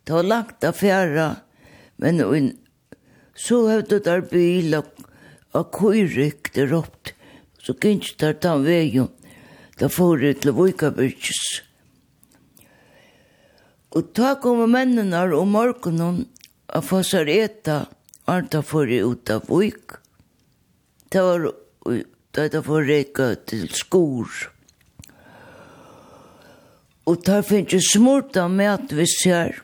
Det 0.04 0.14
var 0.14 0.26
langt 0.28 0.66
av 0.66 0.76
fjæra, 0.78 1.28
men 2.02 2.20
så 3.34 3.60
høvde 3.70 4.02
der 4.04 4.22
bil 4.30 4.76
og, 4.78 4.90
og 5.54 5.70
køyrik 5.74 6.52
det 6.54 6.70
råpt, 6.70 7.14
Så 7.64 7.72
gikk 7.80 8.18
det 8.20 8.42
den 8.44 8.64
veien, 8.66 9.08
da 9.80 9.88
får 9.88 10.18
det 10.20 10.32
til 10.42 10.52
vikabyrkes. 10.52 11.62
Og 13.96 14.10
ta 14.12 14.34
kom 14.36 14.60
mennene 14.68 15.22
om 15.32 15.54
morgenen, 15.54 16.26
a 16.68 16.80
fossar 16.80 17.28
eta 17.28 17.84
arta 18.26 18.62
fori 18.62 19.02
ut 19.04 19.30
av 19.30 19.48
vik. 19.48 19.98
Det 21.10 21.22
var 21.22 21.52
det 22.34 22.66
var 22.66 22.82
reka 22.82 23.34
til 23.46 23.68
skor. 23.70 24.30
Og 27.06 27.20
der 27.26 27.44
finnes 27.44 27.76
jo 27.76 27.80
smurta 27.84 28.48
mat 28.48 28.92
vi 28.96 29.06
ser 29.06 29.60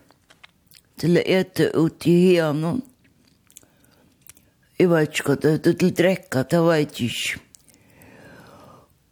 til 1.00 1.16
å 1.16 1.25
ete 1.25 1.71
ut 1.75 2.07
i 2.07 2.16
hianen. 2.28 2.83
Jeg 4.78 4.90
vet 4.92 5.11
ikke 5.12 5.33
hva 5.33 5.37
det 5.40 5.52
er 5.57 5.78
til 5.80 5.95
drekka, 5.97 6.45
det 6.45 6.61
vet 6.64 7.00
jeg 7.00 7.11
ikke. 7.11 7.40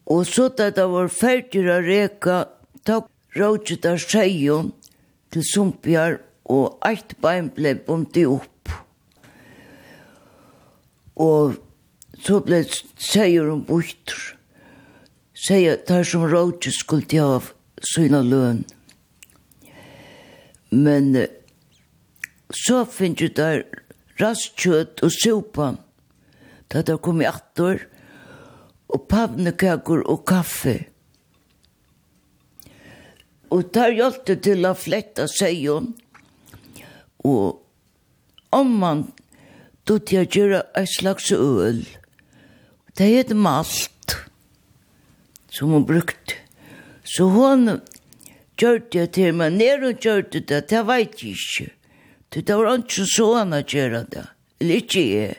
Og 0.08 0.22
så 0.24 0.46
da 0.48 0.70
det 0.72 0.86
var 0.88 1.10
ferdig 1.12 1.66
å 1.68 1.80
reka, 1.84 2.38
takk 2.86 3.10
rådget 3.36 3.88
av 3.90 3.98
seion 4.00 4.70
til 5.32 5.44
sumpjar 5.44 6.20
og 6.48 6.78
eitt 6.86 7.14
bein 7.22 7.50
ble 7.54 7.74
bundet 7.86 8.26
opp. 8.28 8.72
Og 11.18 11.58
så 12.22 12.40
ble 12.44 12.62
seier 12.96 13.50
om 13.52 13.64
bøyter. 13.66 14.18
Seier 15.38 15.78
der 15.88 16.06
som 16.06 16.26
rådje 16.26 16.72
skulle 16.74 17.06
de 17.10 17.20
ha 17.22 17.38
syna 17.92 18.22
løn. 18.26 18.64
Men 20.70 21.14
så 22.54 22.82
finnes 22.90 23.22
jeg 23.22 23.36
der 23.38 23.62
rastkjøtt 24.20 25.04
og 25.04 25.14
sopa. 25.14 25.70
Da 26.68 26.82
der 26.82 26.98
kom 27.00 27.22
i 27.22 27.28
attor, 27.28 27.80
og 28.88 29.04
pavnekaker 29.08 30.02
og 30.08 30.24
kaffe. 30.28 30.76
Og 33.52 33.70
der 33.72 33.94
hjalp 33.96 34.24
det 34.28 34.42
til 34.44 34.66
å 34.68 34.74
fletta 34.76 35.28
seg 35.30 35.64
om, 35.72 35.92
og 37.28 37.64
om 38.50 38.70
man 38.80 39.06
då 39.88 39.98
til 40.04 40.20
å 40.20 40.28
gjøre 40.28 40.60
et 40.76 40.90
slags 40.92 41.30
øl. 41.32 41.80
Det 42.98 43.06
er 43.06 43.22
et 43.22 43.34
malt, 43.36 44.16
som 45.48 45.72
hun 45.72 45.86
brukte. 45.88 46.36
Så 47.04 47.30
hun 47.32 47.80
gjør 48.60 48.82
det 48.92 49.06
til 49.16 49.36
meg, 49.38 49.56
ned 49.56 49.86
og 49.88 50.04
gjør 50.04 50.26
det 50.28 50.44
det, 50.50 50.64
det 50.68 50.84
vet 50.84 51.22
jeg 51.22 51.36
ikke. 51.36 51.70
Det 52.34 52.44
var 52.52 52.74
ikke 52.74 53.06
så 53.08 53.28
han 53.38 53.56
å 53.56 53.62
gjøre 53.64 54.02
det, 54.12 54.26
eller 54.60 54.82
ikke 54.82 55.04
jeg. 55.08 55.38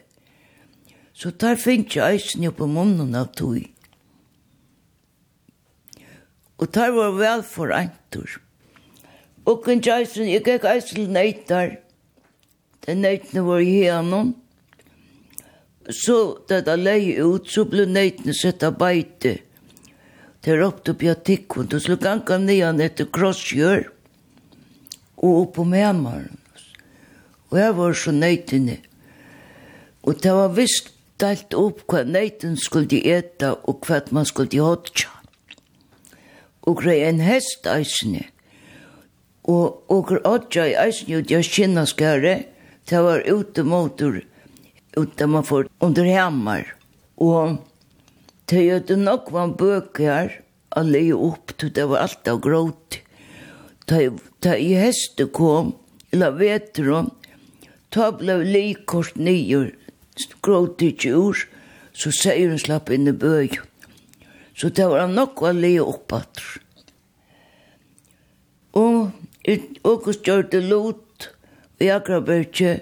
Så 1.14 1.34
der 1.36 1.60
finnes 1.60 1.94
jeg 1.94 2.16
eisen 2.16 2.48
på 2.56 2.66
munnen 2.66 3.14
av 3.20 3.30
tog. 3.38 3.60
Og 6.60 6.72
der 6.74 6.92
var 6.96 7.14
vel 7.20 7.44
for 7.46 7.76
entur. 7.76 8.40
Og 9.50 9.66
en 9.72 9.82
tjøysen, 9.82 10.28
jeg 10.30 10.44
gikk 10.46 10.66
eisel 10.70 11.08
nøytar. 11.10 11.80
Den 12.86 13.02
nøytene 13.02 13.42
var 13.48 13.64
i 13.64 13.72
hjenom. 13.80 14.34
Så 15.90 16.18
da 16.50 16.60
det 16.62 16.76
leie 16.78 17.24
ut, 17.26 17.50
så 17.50 17.66
ble 17.66 17.88
nøytene 17.90 18.36
sett 18.38 18.66
av 18.68 18.78
beite. 18.78 19.40
Det 20.46 20.56
råpte 20.56 20.94
opp 20.94 21.02
i 21.04 21.10
atikkund, 21.10 21.74
og 21.74 21.82
slå 21.82 21.98
ganga 22.00 22.38
nian 22.38 22.84
etter 22.84 23.10
krossgjør. 23.10 23.88
Og 25.26 25.42
opp 25.42 25.56
på 25.58 25.66
mæmaren. 25.68 26.38
Og 27.50 27.58
jeg 27.58 27.76
var 27.82 27.98
så 27.98 28.14
nøytene. 28.14 28.78
Og 30.06 30.22
det 30.22 30.34
var 30.36 30.54
visst 30.56 30.94
delt 31.20 31.58
opp 31.58 31.82
hva 31.90 32.06
nøyten 32.06 32.54
skulle 32.62 33.02
eta 33.02 33.56
og 33.68 33.82
hva 33.88 34.04
man 34.16 34.30
skulle 34.30 34.62
hodja. 34.62 35.10
Og 36.70 36.84
grei 36.84 37.02
en 37.08 37.24
hest 37.26 37.66
eisne. 37.68 38.30
Og 39.50 39.94
okker 39.94 40.22
åtja 40.28 40.68
i 40.70 40.76
eisen 40.78 41.16
ut 41.16 41.32
i 41.32 41.42
kinnaskare, 41.42 42.36
det 42.90 43.02
var 43.06 43.26
ute 43.26 43.64
motor, 43.66 44.20
ute 44.98 45.28
man 45.28 45.46
får 45.46 45.70
under 45.86 46.06
hemmar. 46.06 46.76
Og 47.18 47.58
det 48.50 48.66
gjødde 48.66 48.98
nok 49.02 49.32
var 49.34 49.56
bøker, 49.58 50.32
a 50.70 50.82
leie 50.86 51.16
opp, 51.16 51.56
det 51.58 51.86
var 51.90 52.06
alt 52.06 52.30
av 52.30 52.42
gråt. 52.46 53.00
Da 53.90 54.56
i 54.56 54.74
heste 54.78 55.26
kom, 55.34 55.74
eller 56.14 56.38
vetron, 56.38 57.10
ta 57.90 58.12
ble 58.14 58.38
likort 58.46 59.18
nyer, 59.18 59.72
gråt 60.46 60.82
ikke 60.86 61.14
ur, 61.18 61.46
så 61.94 62.14
sier 62.14 62.52
hun 62.52 62.62
slapp 62.62 62.92
inn 62.94 63.10
i 63.10 63.16
bøy. 63.16 63.58
Så 64.54 64.70
det 64.76 64.86
var 64.92 65.10
nok 65.10 65.42
var 65.42 65.58
li 65.58 65.78
oppatter. 65.82 66.60
Og 68.78 69.10
Åkos 69.84 70.18
det 70.52 70.64
lot 70.64 71.30
i 71.80 71.88
Akrabergje, 71.88 72.80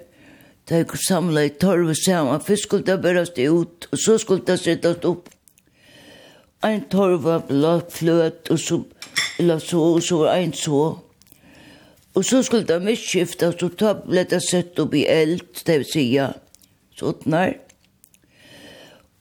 da 0.70 0.82
jeg 0.82 1.00
samlet 1.08 1.46
i 1.46 1.58
torve 1.62 1.96
saman, 1.96 2.42
først 2.42 2.64
skulle 2.64 2.86
det 2.86 3.02
bærast 3.02 3.38
ut, 3.38 3.88
og 3.92 3.98
så 3.98 4.18
skulle 4.18 4.46
det 4.48 4.60
sittast 4.60 5.06
opp. 5.06 5.30
Ein 6.66 6.88
torve 6.90 7.40
blått 7.48 7.94
fløt, 7.94 8.50
og 8.50 8.60
så 8.60 8.82
eller 9.40 9.60
så, 9.60 9.80
og 9.80 10.04
så 10.04 10.18
var 10.18 10.36
ein 10.36 10.54
så. 10.54 10.98
Og 12.14 12.26
så 12.26 12.44
skulle 12.44 12.68
det 12.68 12.82
misskiftast, 12.82 13.60
så 13.60 13.70
ta 13.70 13.94
ble 14.02 14.24
det 14.26 14.42
sett 14.42 14.80
opp 14.82 14.96
i 14.98 15.06
eld, 15.06 15.46
det 15.66 15.76
vil 15.84 15.92
sija, 15.92 16.32
sånnar. 16.98 17.54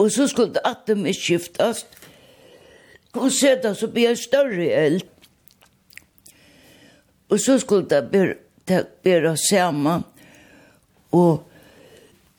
Og 0.01 0.09
så 0.13 0.25
skulle 0.29 0.55
det 0.57 0.65
at 0.65 0.87
det 0.89 0.97
misskiftast, 1.01 1.87
og 3.17 3.29
settast 3.33 3.85
opp 3.85 3.97
i 3.97 4.07
en 4.09 4.17
større 4.17 4.71
eld. 4.73 5.05
Og 7.31 7.41
så 7.43 7.59
skulle 7.59 7.89
det 7.91 8.11
bære, 8.11 8.35
det 8.69 8.87
bære 9.03 9.37
sammen. 9.37 10.05
Og 11.13 11.47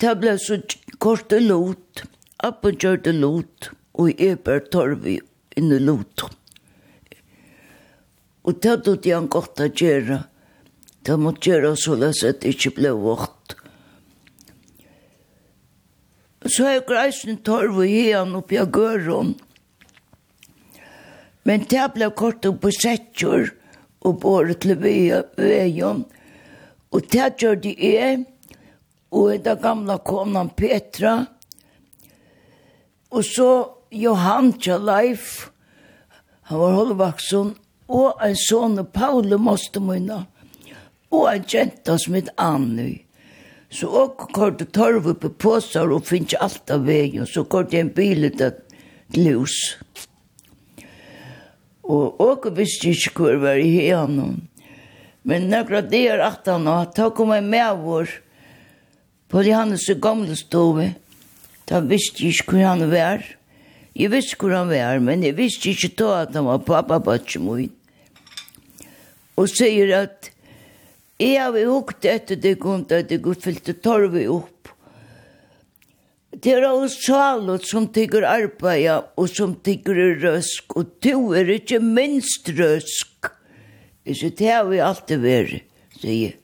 det 0.02 0.14
ble 0.22 0.38
så 0.40 0.62
kort 1.00 1.34
og 1.34 1.42
lot. 1.42 2.04
Appen 2.44 2.78
gjør 2.78 3.02
det 3.04 3.16
lot. 3.16 3.72
Og 3.98 4.14
jeg 4.20 4.40
bare 4.46 4.66
tar 4.72 4.96
vi 5.02 5.18
inn 5.58 5.74
i 5.74 5.80
lot. 5.82 6.28
Og 8.48 8.62
det 8.62 8.72
hadde 8.72 9.00
jeg 9.04 9.18
en 9.18 9.32
godt 9.32 9.60
å 9.60 9.68
gjøre. 9.68 10.22
Det 11.04 11.16
måtte 11.20 11.50
gjøre 11.50 11.74
så 11.80 11.96
løs 12.00 12.24
at 12.28 12.44
det 12.44 12.54
ikke 12.56 12.78
ble 12.78 12.94
vått. 12.96 13.58
Så 16.48 16.64
har 16.64 16.78
jeg 16.78 16.88
greisen 16.88 17.40
tar 17.44 17.68
vi 17.76 17.90
igjen 18.06 18.36
opp 18.38 18.54
i 18.56 18.62
gøren. 18.62 19.34
Men 21.48 21.64
det 21.68 21.86
ble 21.96 22.08
kort 22.16 22.46
og 22.48 22.60
på 22.64 22.72
settjord. 22.76 23.52
Og 23.52 23.67
og 24.08 24.22
bare 24.24 24.56
til 24.56 24.78
veien. 24.82 26.06
Og 26.92 27.10
det 27.12 27.34
gjør 27.42 27.60
de 27.64 27.74
er, 27.92 28.24
og 29.12 29.44
den 29.44 29.62
gamle 29.62 29.98
konen 30.08 30.50
Petra, 30.56 31.18
og 33.12 33.24
så 33.24 33.52
Johan 33.92 34.52
Tjaleif, 34.60 35.50
han 36.48 36.60
var 36.60 36.76
holdvaksen, 36.76 37.54
og 37.88 38.24
en 38.24 38.36
sånne 38.40 38.84
Paule 38.92 39.40
Mostemøyna, 39.40 40.26
og 41.12 41.28
en 41.32 41.46
jenta 41.48 41.96
som 42.00 42.18
het 42.18 42.32
Anny. 42.36 43.04
Så 43.72 43.88
og 43.92 44.30
korte 44.36 44.68
torv 44.72 45.08
på 45.20 45.30
påsar 45.44 45.92
og 45.92 46.06
finnes 46.08 46.36
alt 46.40 46.72
av 46.72 46.86
veien, 46.88 47.28
så 47.28 47.44
korte 47.44 47.80
en 47.80 47.92
bil 47.96 48.30
til 48.40 48.56
lus. 49.16 49.56
Og 51.88 52.20
åker 52.20 52.52
visste 52.56 52.92
ikke 52.92 53.16
hvor 53.16 53.40
var 53.42 53.60
i 53.64 53.88
hjemme. 53.88 54.36
Men 55.28 55.50
nøkla 55.52 55.82
det 55.88 56.04
er 56.12 56.24
at 56.24 56.48
han 56.48 56.68
har, 56.68 56.92
da 56.96 57.10
kom 57.12 57.34
jeg 57.36 57.44
med 57.48 57.82
vår 57.84 58.12
på 59.28 59.44
de 59.44 59.56
hans 59.56 59.88
gamle 60.04 60.36
stove. 60.40 60.94
Da 61.68 61.82
visste 61.84 62.24
jeg 62.24 62.36
ikke 62.36 62.56
hvor 62.56 62.68
han 62.68 62.86
var. 62.92 63.26
Jeg 63.98 64.12
visste 64.14 64.38
hvor 64.40 64.56
han 64.56 64.72
var, 64.72 65.00
men 65.04 65.26
jeg 65.26 65.36
visste 65.36 65.72
ikke 65.74 65.96
da 66.00 66.14
at 66.22 66.36
han 66.36 66.48
var 66.48 66.64
pappa 66.64 67.00
på 67.04 67.18
min. 67.44 67.72
Og 69.38 69.50
sier 69.52 69.92
at 69.98 70.32
jeg 71.18 71.42
har 71.42 71.56
hukt 71.66 72.06
etter 72.06 72.38
det 72.38 72.60
kom 72.62 72.84
da 72.86 73.02
det 73.02 73.24
gud 73.26 73.42
fylte 73.42 73.74
torvet 73.74 74.30
opp. 74.30 74.70
Det 76.38 76.52
er 76.54 76.68
alle 76.68 76.90
salet 76.94 77.64
som 77.66 77.88
tykker 77.90 78.26
arbeida 78.30 79.00
og 79.18 79.30
som 79.32 79.56
tykker 79.66 79.98
er 79.98 80.20
røsk, 80.22 80.76
og 80.78 80.92
du 81.02 81.34
er 81.34 81.50
ikke 81.50 81.80
minst 81.82 82.52
røsk. 82.54 83.32
Så 84.06 84.30
det 84.38 84.52
har 84.52 84.68
vi 84.70 84.78
alltid 84.84 85.24
vært, 85.24 85.66
sier 85.98 86.28
jeg. 86.28 86.36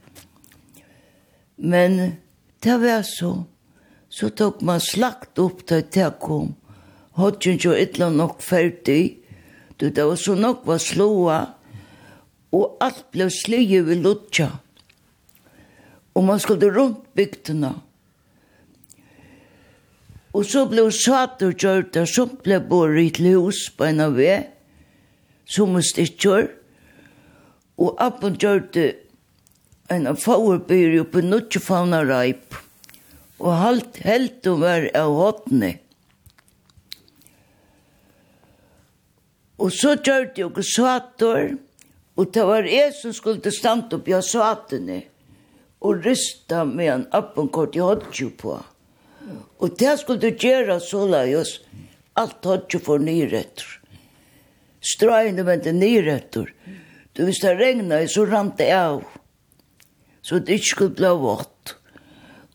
Men 1.57 2.17
det 2.65 2.79
var 2.81 3.05
så. 3.05 3.45
Så 4.09 4.31
tok 4.33 4.61
man 4.65 4.81
slakt 4.81 5.37
opp 5.39 5.61
til 5.69 5.85
det 5.93 6.09
kom. 6.21 6.55
Hodgen 7.17 7.61
jo 7.61 7.77
ytla 7.77 8.09
nok 8.09 8.41
ferdig. 8.41 9.19
Du, 9.77 9.89
det 9.89 10.01
var 10.01 10.17
så 10.17 10.33
nok 10.33 10.65
var 10.65 10.81
slåa. 10.81 11.39
Og 12.53 12.77
alt 12.81 13.05
ble 13.13 13.29
slye 13.33 13.85
ved 13.85 14.01
lutsja. 14.01 14.49
Og 16.17 16.25
man 16.25 16.41
skulle 16.41 16.73
rundt 16.73 17.05
bygdene. 17.13 17.75
Og 17.77 17.92
Og 20.33 20.45
så 20.49 20.65
ble 20.65 20.87
satt 20.89 21.43
og 21.45 21.53
gjørt, 21.61 21.97
og 21.99 22.09
så 22.09 22.25
ble 22.25 22.57
bor 22.65 22.95
i 22.97 23.05
et 23.11 23.21
hus 23.21 23.67
på 23.77 23.85
en 23.85 24.01
av 24.01 24.17
vei, 24.17 24.39
som 25.45 25.75
en 25.77 25.85
stikker. 25.85 26.49
Og 27.77 28.01
appen 28.01 28.39
gjørt 28.41 28.77
en 29.93 30.09
av 30.09 30.17
favorbyer 30.23 30.97
oppe 31.03 31.21
i 31.21 31.27
Nuttjefavna 31.27 32.01
Reip. 32.09 32.57
Og 33.43 33.53
halt 33.59 34.01
helt 34.07 34.49
og 34.49 34.61
var 34.63 34.89
av 34.97 35.13
hotene. 35.19 35.75
Og 39.61 39.69
så 39.71 39.93
gjørt 39.95 40.39
jeg 40.39 40.49
og 40.49 40.65
satt 40.65 41.23
og, 41.23 41.57
og 42.17 42.29
det 42.33 42.43
var 42.49 42.65
jeg 42.67 42.91
som 42.97 43.13
skulle 43.15 43.53
stande 43.53 43.99
opp 43.99 44.09
i 44.09 44.17
sattene. 44.25 45.03
Og 45.83 46.05
rysta 46.05 46.63
med 46.65 46.89
en 46.89 47.09
appenkort 47.13 47.75
i 47.75 47.83
hodtju 47.83 48.31
på. 48.39 48.57
Og 49.59 49.77
det 49.79 49.97
skulle 49.99 50.21
du 50.21 50.31
gjøre 50.35 50.79
så 50.83 51.05
la 51.07 51.23
oss. 51.39 51.59
Alt 52.19 52.45
har 52.45 52.61
ikke 52.61 52.81
for 52.83 53.01
nyretter. 53.01 53.79
Strøyene 54.83 55.45
med 55.47 55.63
det 55.63 55.73
nyretter. 55.77 56.51
Du 57.13 57.23
hvis 57.23 57.41
det 57.43 57.55
regnet, 57.59 58.11
så 58.11 58.25
rant 58.27 58.57
det 58.59 58.71
av. 58.75 59.03
Så 60.23 60.39
det 60.39 60.59
ikke 60.59 60.71
skulle 60.71 60.97
bli 60.97 61.13
vått. 61.23 61.75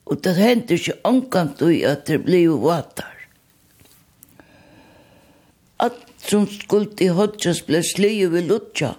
Og 0.09 0.21
det 0.25 0.35
hendte 0.39 0.77
ikke 0.79 0.99
omkant 1.09 1.63
i 1.69 1.83
at 1.89 2.07
det 2.09 2.23
ble 2.25 2.45
vater. 2.63 3.15
Alt 5.79 6.07
som 6.25 6.47
skulle 6.51 6.97
til 6.99 7.15
hodges 7.17 7.61
ble 7.67 7.83
slige 7.87 8.31
ved 8.33 8.49
lutsja. 8.49 8.95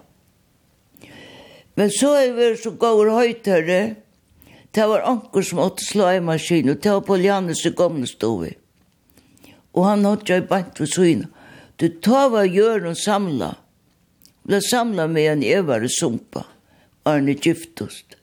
Men 1.76 1.92
så 1.94 2.14
er 2.20 2.34
vi 2.36 2.52
så 2.60 2.74
gav 2.76 3.02
høytere, 3.14 3.80
og 3.94 4.09
Det 4.72 4.86
var 4.86 5.02
anker 5.02 5.42
som 5.42 5.60
åtte 5.60 5.86
slå 5.86 6.12
i 6.14 6.22
maskinen, 6.22 6.76
og 6.76 6.84
det 6.84 6.92
var 6.94 7.06
på 7.08 7.18
Lianes 7.18 7.66
i 7.66 7.72
gamle 7.74 8.08
stove. 8.08 8.54
Og 9.74 9.86
han 9.86 10.06
hadde 10.06 10.34
jeg 10.34 10.48
bant 10.50 10.78
for 10.78 10.90
syne. 10.90 11.30
Det 11.80 12.02
tar 12.06 12.30
var 12.34 12.46
gjør 12.50 12.92
og 12.92 12.98
samla. 13.00 13.54
Ble 14.46 14.60
samla 14.66 15.08
med 15.08 15.32
en 15.32 15.44
evare 15.46 15.90
sumpa, 15.94 16.46
Arne 17.08 17.36
Giftost. 17.38 18.18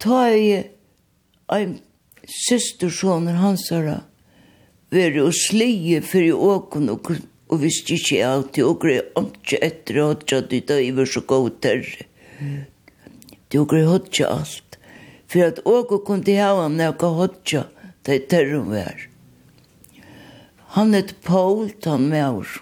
Ta 0.00 0.26
jeg 0.30 0.70
en 1.52 1.78
systersjoner 2.28 3.40
hans 3.40 3.68
herre, 3.72 4.00
veri 4.94 5.20
og 5.20 5.32
slie 5.36 6.00
fyrir 6.04 6.36
åkon 6.40 6.90
og, 6.92 7.10
og 7.50 7.60
visst 7.62 7.90
ikkje 7.92 8.20
alt, 8.26 8.60
og 8.64 8.80
grei 8.84 9.00
ikke 9.00 9.60
etter 9.64 10.00
at 10.06 10.28
jeg 10.30 10.48
dytta 10.50 10.80
iver 10.80 11.08
så 11.08 11.24
god 11.28 11.60
terre 11.64 12.08
du 13.54 13.60
okkur 13.62 13.86
hodja 13.86 14.32
alt, 14.34 14.78
for 15.30 15.46
at 15.46 15.60
okkur 15.62 16.02
kundi 16.02 16.34
hava 16.34 16.66
nekka 16.66 17.12
hodja 17.14 17.62
til 18.02 18.26
terrum 18.26 18.72
vær. 18.74 19.06
Han 20.74 20.94
et 20.98 21.14
Paul, 21.22 21.70
han 21.86 22.08
med 22.10 22.18
mevr. 22.18 22.58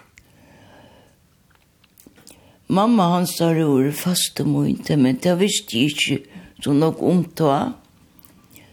Mamma 2.69 3.09
hans 3.15 3.39
har 3.41 3.57
ur 3.57 3.89
faste 3.91 4.45
mointe, 4.45 4.93
men 4.97 5.17
det 5.17 5.33
visste 5.41 5.81
jeg 5.81 5.97
ikke 5.97 6.41
så 6.61 6.77
nok 6.77 7.01
omtå. 7.01 7.49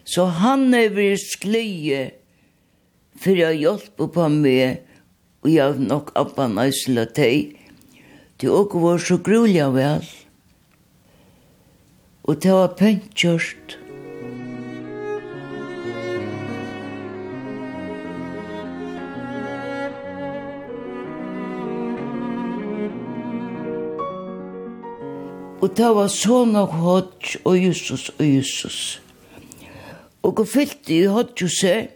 Så 0.04 0.28
han 0.44 0.74
er 0.76 0.92
vi 0.92 1.14
skleie 1.16 2.10
for 3.20 3.36
jeg 3.36 3.60
hjelper 3.60 4.08
på 4.14 4.28
meg, 4.32 4.80
og 5.44 5.50
jeg 5.52 5.60
har 5.64 5.80
nok 5.80 6.12
abba 6.16 6.48
næsla 6.48 7.04
teg. 7.16 7.56
Det 8.40 8.48
også 8.48 8.80
var 8.80 8.98
så 9.04 9.18
grulig 9.20 9.66
vel 9.74 10.06
og 12.30 12.36
det 12.42 12.52
var 12.54 12.74
pøntkjørt. 12.78 13.72
Og 25.60 25.72
det 25.76 25.88
var 25.96 26.06
så 26.06 26.44
nok 26.44 26.70
hodj 26.70 27.40
og 27.44 27.56
Jesus 27.58 28.12
og 28.14 28.22
Jesus. 28.26 29.00
Og 30.22 30.38
jeg 30.38 30.48
fyllte 30.48 30.94
i 30.94 31.06
hodjuset, 31.10 31.88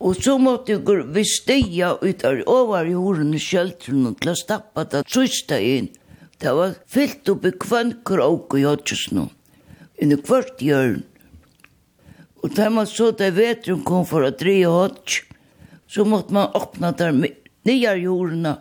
Og 0.00 0.14
så 0.14 0.36
måtte 0.38 0.72
jeg 0.72 1.06
vi 1.10 1.24
steia 1.26 1.96
ut 1.98 2.20
av 2.24 2.44
over 2.46 2.86
i 2.86 2.92
horen 2.94 3.34
i 3.34 3.40
kjøltren 3.42 4.06
og 4.06 4.20
til 4.20 4.30
å 4.30 4.34
stappa 4.38 4.84
det 4.86 5.00
trøsta 5.10 5.58
inn. 5.58 5.88
Det 6.38 6.52
var 6.54 6.76
fyllt 6.86 7.32
opp 7.32 7.48
i 7.50 7.50
kvønker 7.50 8.22
og 8.22 8.54
i 8.54 8.62
hodgjus 8.62 9.08
nå 9.10 9.26
inn 9.98 10.14
i 10.14 10.18
kvart 10.20 10.62
hjørn. 10.62 11.02
Og 12.42 12.54
da 12.54 12.68
man 12.70 12.86
så 12.86 13.10
det 13.18 13.32
vetrum 13.36 13.82
kom 13.86 14.06
for 14.06 14.26
å 14.26 14.34
dreie 14.34 14.70
hodg, 14.70 15.18
så 15.90 16.04
måtte 16.06 16.34
man 16.36 16.54
åpna 16.54 16.92
der 16.96 17.14
nye 17.14 17.94
jordene 17.98 18.58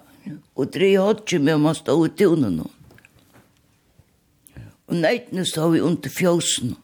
og 0.58 0.72
dreie 0.74 1.04
hodg 1.04 1.38
med 1.40 1.62
man 1.62 1.78
stod 1.78 2.08
i 2.08 2.16
tunen. 2.24 2.62
Og 4.88 4.96
neitene 4.96 5.46
stod 5.46 5.76
vi 5.76 5.84
under 5.84 6.12
fjøsen. 6.12 6.76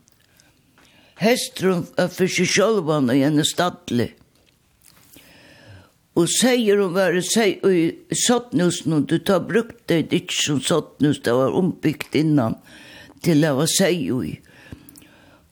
Hestrum 1.23 1.85
er 1.97 2.11
for 2.11 2.27
seg 2.27 2.49
sjølvan 2.51 3.09
og 3.09 3.21
henne 3.23 3.45
stadlig. 3.47 4.11
Og 6.19 6.27
sier 6.29 6.77
hun 6.77 6.93
var 6.93 7.15
i 7.17 7.83
sottnusen, 8.13 8.99
og 8.99 9.07
du 9.09 9.17
tar 9.17 9.45
brukt 9.47 9.79
det 9.89 10.11
ikke 10.13 10.35
som 10.35 10.59
sottnus, 10.61 11.23
det 11.25 11.33
var 11.33 11.55
ombyggt 11.57 12.13
innan. 12.19 12.59
Og 12.59 12.82
til 13.23 13.43
det 13.43 13.53
var 13.57 13.69
seg 13.71 14.01
jo 14.07 14.21
i. 14.25 14.33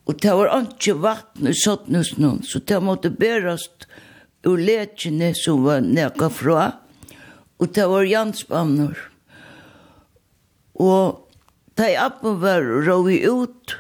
Og 0.10 0.18
det 0.20 0.34
var 0.36 0.52
ikke 0.60 0.98
vatten 1.00 1.48
i 1.52 1.56
sottnusen, 1.56 2.42
så 2.44 2.60
det 2.60 2.82
måtte 2.84 3.12
berast 3.14 3.86
ur 4.48 4.58
lekene 4.58 5.32
som 5.38 5.64
var 5.64 5.84
nekka 5.86 6.32
fra, 6.34 6.66
og 7.62 7.74
det 7.76 7.86
var 7.88 8.10
jansbanner. 8.10 8.98
Og 10.82 11.22
da 11.78 11.88
jeg 11.92 12.02
appen 12.02 12.42
var 12.42 12.66
råi 12.88 13.22
ut, 13.30 13.78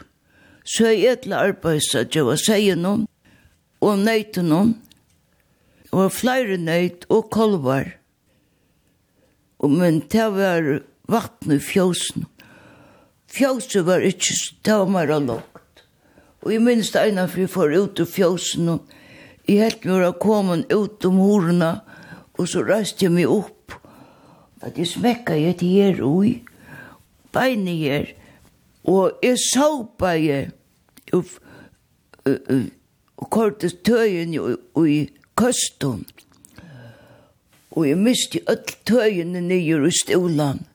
så 0.63 0.91
jeg 0.93 1.17
etter 1.17 1.35
arbeids 1.35 1.89
at 1.97 2.15
jeg 2.15 2.27
var 2.27 2.39
seie 2.39 2.77
noen, 2.77 3.07
og 3.81 4.03
nøyte 4.05 4.45
noen, 4.45 4.75
og 5.91 6.13
flere 6.13 6.59
nøyt 6.61 7.09
og 7.11 7.31
kolvar. 7.33 7.89
Og 9.61 9.73
men 9.73 9.99
det 10.13 10.27
var 10.37 10.69
vatten 11.11 11.57
i 11.57 11.59
fjøsene 11.61 12.30
fjøset 13.31 13.85
var 13.87 14.03
ikke 14.05 14.35
stømmer 14.37 15.11
og 15.15 15.27
lukt. 15.29 15.83
Og 16.41 16.53
jeg 16.53 16.63
minns 16.65 16.91
det 16.93 17.03
ene 17.11 17.27
for 17.29 17.43
jeg 17.43 17.53
får 17.53 17.75
ut 17.77 18.01
av 18.01 18.09
fjøsen, 18.09 18.69
og 18.73 18.95
jeg 19.47 19.61
helt 19.61 19.85
med 19.85 20.07
å 20.07 20.13
komme 20.21 20.61
ut 20.71 21.05
om 21.05 21.19
horene, 21.21 21.71
og 22.39 22.47
så 22.49 22.63
røste 22.65 23.05
jeg 23.05 23.13
meg 23.13 23.29
opp, 23.29 23.75
at 24.61 24.77
jeg 24.77 24.89
smekket 24.89 25.41
jeg 25.41 25.59
til 25.61 25.75
her 25.77 26.01
ui, 26.05 26.33
beinet 27.33 27.83
her, 27.85 28.09
og 28.89 29.21
jeg 29.21 29.37
saupa 29.43 30.15
jeg, 30.17 30.49
og, 31.13 31.29
og, 32.25 32.65
og 33.21 33.29
kortet 33.29 33.81
tøyen 33.85 34.33
i 34.33 34.97
køsten, 35.37 36.05
og 37.71 37.87
jeg 37.87 38.01
miste 38.01 38.41
alle 38.49 38.77
tøyene 38.85 39.41
nye 39.45 39.77
i 39.87 39.93
stolan. 39.95 40.65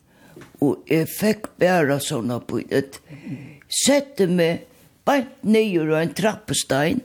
Og 0.64 0.88
jeg 0.88 1.08
fikk 1.10 1.50
bæra 1.60 1.98
sånne 2.00 2.40
på 2.48 2.62
det. 2.70 3.00
Sette 3.68 4.26
meg 4.30 4.64
bare 5.06 5.28
nyer 5.46 5.92
og 5.92 6.00
en 6.00 6.14
trappestein, 6.16 7.02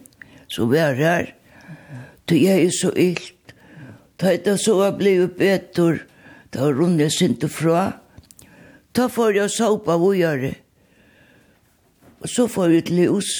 så 0.47 0.65
var 0.71 0.95
her. 0.97 1.33
Så 2.29 2.37
jeg 2.39 2.65
er 2.65 2.71
så 2.71 2.93
illt. 2.95 3.53
Da 4.21 4.31
jeg 4.31 4.59
så 4.61 4.77
jeg 4.85 4.95
ble 4.99 5.13
bedre, 5.35 6.05
da 6.53 6.69
runde 6.71 7.03
jeg 7.03 7.11
sinte 7.11 7.49
fra. 7.51 7.97
Da 8.95 9.07
får 9.11 9.35
jeg 9.35 9.51
såpa 9.51 9.97
vågjere. 9.99 10.53
Og 12.21 12.29
så 12.29 12.47
får 12.47 12.69
jeg 12.69 12.83
et 12.85 12.91
ljus. 12.95 13.31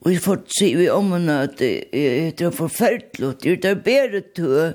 Og 0.00 0.12
jeg 0.14 0.22
får 0.24 0.40
si 0.56 0.70
vi 0.78 0.88
om 0.88 1.12
henne 1.12 1.36
at 1.44 1.58
det 1.60 2.40
er 2.40 2.54
forferdelig. 2.56 3.36
Det 3.44 3.68
er 3.68 3.84
bedre 3.84 4.22
til 4.32 4.54
å 4.56 4.66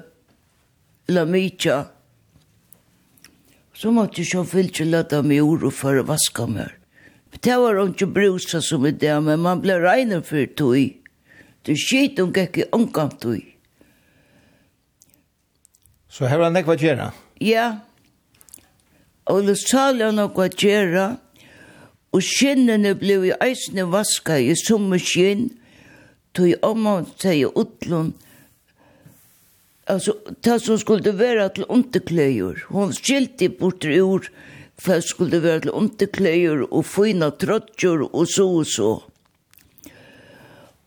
la 1.09 1.25
mye 1.25 1.79
Så 3.75 3.91
måtte 3.91 4.21
jeg 4.21 4.31
så 4.31 4.43
fyllt 4.47 4.79
løtta 4.87 5.19
meg 5.25 5.43
ord 5.43 5.65
og 5.67 5.73
for 5.75 5.99
å 5.99 6.05
vaske 6.07 6.47
meg. 6.47 6.71
Det 7.43 7.57
var 7.59 7.81
ikke 7.81 8.07
brusa 8.07 8.61
som 8.63 8.85
i 8.87 8.93
det, 8.95 9.11
men 9.23 9.41
man 9.43 9.59
ble 9.63 9.75
regnet 9.83 10.23
for 10.27 10.47
tog. 10.55 10.95
Det 11.65 11.75
skit 11.75 12.21
hun 12.21 12.31
gikk 12.31 12.61
i 12.61 12.69
omgang 12.71 13.11
tog. 13.19 13.43
Så 16.07 16.29
her 16.31 16.39
var 16.39 16.53
det 16.53 16.61
nekva 16.61 16.77
gjerne? 16.79 17.09
Ja. 17.43 17.81
Og 19.27 19.43
det 19.49 19.57
sali 19.59 20.05
han 20.05 20.15
nekva 20.21 20.47
gjerne, 20.47 21.17
og 22.15 22.23
skinnene 22.23 22.93
ble 22.95 23.17
i 23.27 23.33
eisne 23.43 23.83
vaska 23.91 24.37
i 24.39 24.55
sommerskinn, 24.55 25.49
tog 26.31 26.55
omgang 26.63 27.09
seg 27.19 27.41
i 27.41 27.49
utlund, 27.49 28.15
Alltså, 29.87 30.17
det 30.41 30.59
som 30.59 30.79
skulle 30.79 31.11
vara 31.11 31.49
till 31.49 31.65
underklöjor. 31.69 32.65
Hon 32.69 32.93
skilte 32.93 33.49
bort 33.49 33.85
ur 33.85 34.31
för 34.77 35.01
skulle 35.01 35.39
vara 35.39 35.59
till 35.59 35.69
underklöjor 35.69 36.73
och 36.73 36.85
fina 36.85 37.31
tröttjor 37.31 38.15
och 38.15 38.29
så 38.29 38.55
och 38.55 38.67
så. 38.67 39.03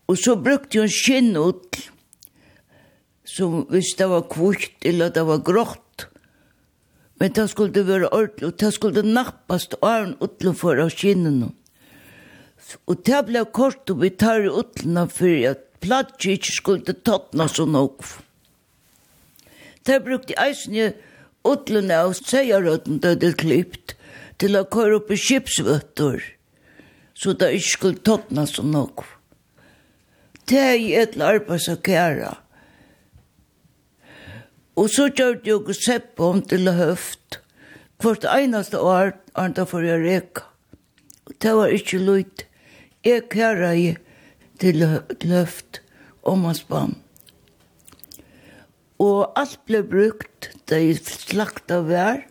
Och 0.05 0.19
så 0.19 0.35
brukte 0.35 0.79
hon 0.79 0.89
skinnot 0.89 1.77
som 3.23 3.67
visst 3.69 3.97
det 3.97 4.07
var 4.07 4.21
kvitt 4.21 4.85
eller 4.85 5.09
det 5.09 5.23
var 5.23 5.37
grått. 5.37 6.07
Men 7.19 7.31
det 7.31 7.47
skulle 7.51 7.83
være 7.83 8.07
ordentlig, 8.07 8.47
og 8.47 8.59
det 8.59 8.71
skulle 8.73 9.03
nappast 9.03 9.75
arn 9.81 10.15
utanför 10.23 10.79
av 10.83 10.89
skinnene. 10.95 11.51
Og 12.87 13.03
det 13.05 13.19
ble 13.27 13.43
kort 13.51 13.91
og 13.91 14.01
vi 14.03 14.09
tar 14.09 14.43
i 14.43 14.51
utlna 14.59 15.07
för 15.07 15.49
att 15.51 15.79
platsch 15.79 16.27
inte 16.27 16.51
skulle 16.51 16.93
tattna 16.93 17.47
så 17.47 17.65
nok. 17.65 18.03
Mm. 18.03 18.28
De 19.89 19.97
brukte 20.05 20.35
eisen 20.37 20.75
utlene 21.47 21.95
av 21.97 22.11
seierøtten 22.13 22.99
da 23.01 23.15
det 23.17 23.39
klippt 23.41 23.95
til 24.39 24.57
å 24.59 24.67
køre 24.69 24.99
opp 24.99 25.09
i 25.09 25.17
skipsvøtter, 25.17 26.21
så 27.17 27.33
det 27.33 27.55
ikke 27.57 27.71
skulle 27.71 28.03
tåttna 28.05 28.45
så 28.47 28.61
nok. 28.63 29.01
Det 30.45 30.61
er 30.61 30.77
i 30.77 30.93
et 30.97 31.17
arbeid 31.17 31.65
som 31.65 31.81
kjære. 31.85 32.35
Og 34.79 34.87
så 34.93 35.09
gjør 35.09 35.41
det 35.41 35.51
jo 35.51 35.75
sepp 35.75 36.21
om 36.23 36.39
til 36.45 36.69
høft. 36.71 37.41
Hvert 37.99 38.29
eneste 38.29 38.79
år 38.79 39.11
er 39.35 39.51
det 39.57 39.67
for 39.73 39.83
å 39.83 39.97
reka. 40.05 40.45
Og 41.27 41.35
det 41.41 41.57
var 41.57 41.75
ikke 41.75 41.99
løyt. 41.99 42.45
Jeg 43.03 43.27
kjære 43.33 43.73
til 44.61 44.85
høft 45.33 45.81
om 46.23 46.45
hans 46.47 46.63
bann. 46.69 46.95
Og 48.99 49.31
alt 49.39 49.61
ble 49.67 49.81
brukt 49.87 50.49
da 50.67 50.79
jeg 50.81 50.99
slakta 51.05 51.79
vær. 51.87 52.25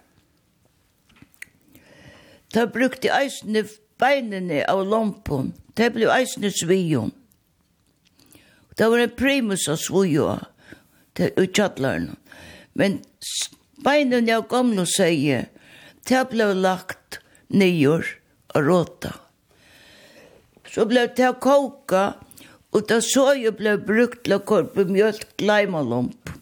Da 2.52 2.66
brukte 2.68 3.08
jeg 3.08 3.28
eisene 3.28 3.64
beinene 4.00 4.62
av 4.68 4.84
lampen. 4.88 5.52
Da 5.76 5.88
ble 5.92 6.10
eisene 6.12 6.52
svijon. 6.52 7.12
Det 8.78 8.86
var 8.86 9.02
en 9.02 9.16
primus 9.18 9.66
av 9.68 9.80
svojo 9.82 10.36
til 11.18 11.48
tjattlaren. 11.50 12.12
Men 12.78 13.00
beinene 13.82 14.36
av 14.36 14.46
gamle 14.50 14.84
sier, 14.86 15.48
det 16.06 16.20
ble 16.30 16.52
lagt 16.54 17.18
nyer 17.50 18.06
og 18.54 18.68
råta. 18.68 19.16
Så 20.68 20.84
ble 20.88 21.06
det 21.16 21.32
koka, 21.42 22.12
og 22.70 22.88
da 22.88 23.00
så 23.02 23.32
jeg 23.34 23.56
ble 23.58 23.74
brukt 23.80 24.22
til 24.24 24.36
å 24.36 24.44
korpe 24.46 24.84
mjølk 24.86 25.40
leimalomp 25.42 26.37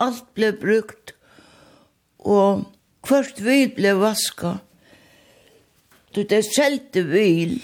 alt 0.00 0.26
ble 0.36 0.52
brukt, 0.56 1.14
og 2.18 2.66
hvert 3.08 3.40
vil 3.44 3.70
ble 3.76 3.94
vaska. 4.00 4.58
Du, 6.14 6.22
det 6.26 6.42
selte 6.48 7.04
vil, 7.06 7.58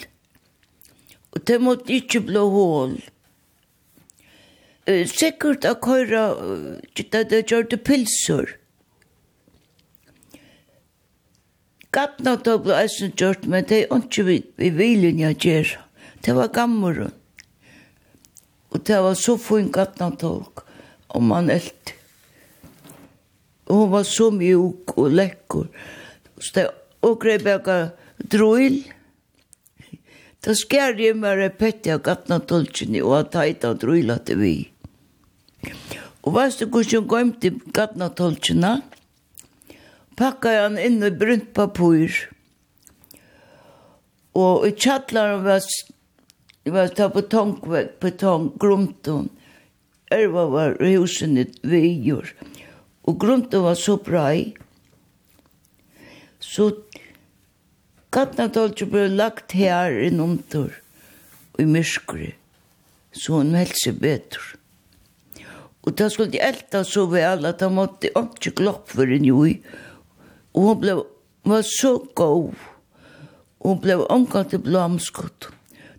og 1.35 1.43
det 1.49 1.59
måtte 1.61 1.97
ikke 1.97 2.23
bli 2.29 2.45
hål. 2.57 2.97
Sikkert 5.11 5.67
at 5.67 5.81
køyra, 5.83 6.29
det 6.95 7.43
gjør 7.51 7.67
det 7.73 7.83
pilser. 7.83 8.55
Gatna 11.97 12.37
da 12.37 12.59
ble 12.61 12.77
eisen 12.77 13.15
gjort, 13.17 13.47
men 13.49 13.65
det 13.67 13.87
er 13.87 13.95
ikke 13.97 14.27
vi, 14.29 14.41
vi 14.61 14.71
viljen 14.77 15.23
jeg 15.25 15.39
gjør. 15.43 15.71
Det 16.23 16.35
var 16.37 16.53
gammeren. 16.55 17.15
Og 18.71 18.83
det 18.87 18.99
var 19.01 19.15
så 19.17 19.37
fin 19.41 19.71
gatna 19.73 20.11
tog, 20.21 20.63
og 21.09 21.23
man 21.25 21.51
elte. 21.51 21.97
Og 23.67 23.83
hun 23.83 23.93
var 23.95 24.05
så 24.07 24.31
mjuk 24.31 24.95
og 24.97 25.15
lekkur. 25.15 25.71
Så 26.39 26.69
og 27.07 27.19
grei 27.23 27.37
bega 27.43 27.93
drøyl. 28.19 28.81
Da 30.43 30.55
skjer 30.55 30.99
jeg 31.01 31.19
med 31.19 31.41
repett 31.41 31.89
av 31.91 32.05
gattna 32.07 32.39
tolkene 32.39 33.03
og 33.03 33.17
at 33.21 33.39
heita 33.39 33.73
drøyla 33.75 34.21
til 34.27 34.41
vi. 34.43 34.55
Og 36.27 36.35
veist 36.35 36.63
du 36.63 36.71
hvordan 36.71 37.03
hun 37.03 37.11
gøy 37.11 37.33
til 37.43 37.61
gattna 37.75 38.11
tolkene? 38.15 38.79
Pakka 40.17 40.55
jeg 40.55 40.65
han 40.65 40.81
inn 40.81 41.03
i 41.05 41.13
brunt 41.13 41.53
papur. 41.55 42.15
Og 44.37 44.67
i 44.69 44.73
tjattlar 44.77 45.41
var 45.45 45.67
var 46.67 46.89
ta 46.99 47.07
på 47.15 47.23
tonkvegg, 47.31 47.93
på 48.03 48.11
tonk, 48.19 48.57
grumton. 48.59 49.29
Erva 50.11 50.47
var 50.51 50.77
husen 50.83 51.39
i 51.39 51.45
vejor. 51.63 52.33
Og 52.43 52.56
og 53.07 53.19
grunden 53.23 53.63
var 53.63 53.79
så 53.79 53.97
bra 54.03 54.27
i, 54.35 54.51
så 56.43 56.71
gattna 58.15 58.49
dolce 58.53 58.87
ble 58.91 59.07
lagt 59.13 59.55
her 59.57 59.95
i 59.95 60.09
innumtur 60.11 60.75
og 61.55 61.63
i 61.63 61.67
myskri, 61.71 62.31
så 63.15 63.41
hun 63.41 63.55
heldt 63.57 63.79
seg 63.83 64.01
betur. 64.03 64.55
Og 65.87 65.95
da 65.99 66.09
skulle 66.11 66.35
de 66.35 66.43
elta 66.43 66.83
så 66.85 67.05
vel 67.11 67.47
at 67.47 67.63
han 67.63 67.77
måtte 67.77 68.11
ikke 68.11 68.57
glopp 68.59 68.91
for 68.91 69.07
en 69.07 69.27
joi, 69.27 69.53
og 70.57 70.71
hun 70.71 70.81
ble, 70.83 70.97
var 71.47 71.63
så 71.69 71.99
god, 72.19 72.57
og 73.63 73.69
hun 73.71 73.85
ble 73.85 74.01
omgang 74.11 74.51
til 74.51 74.65
blamskott. 74.67 75.53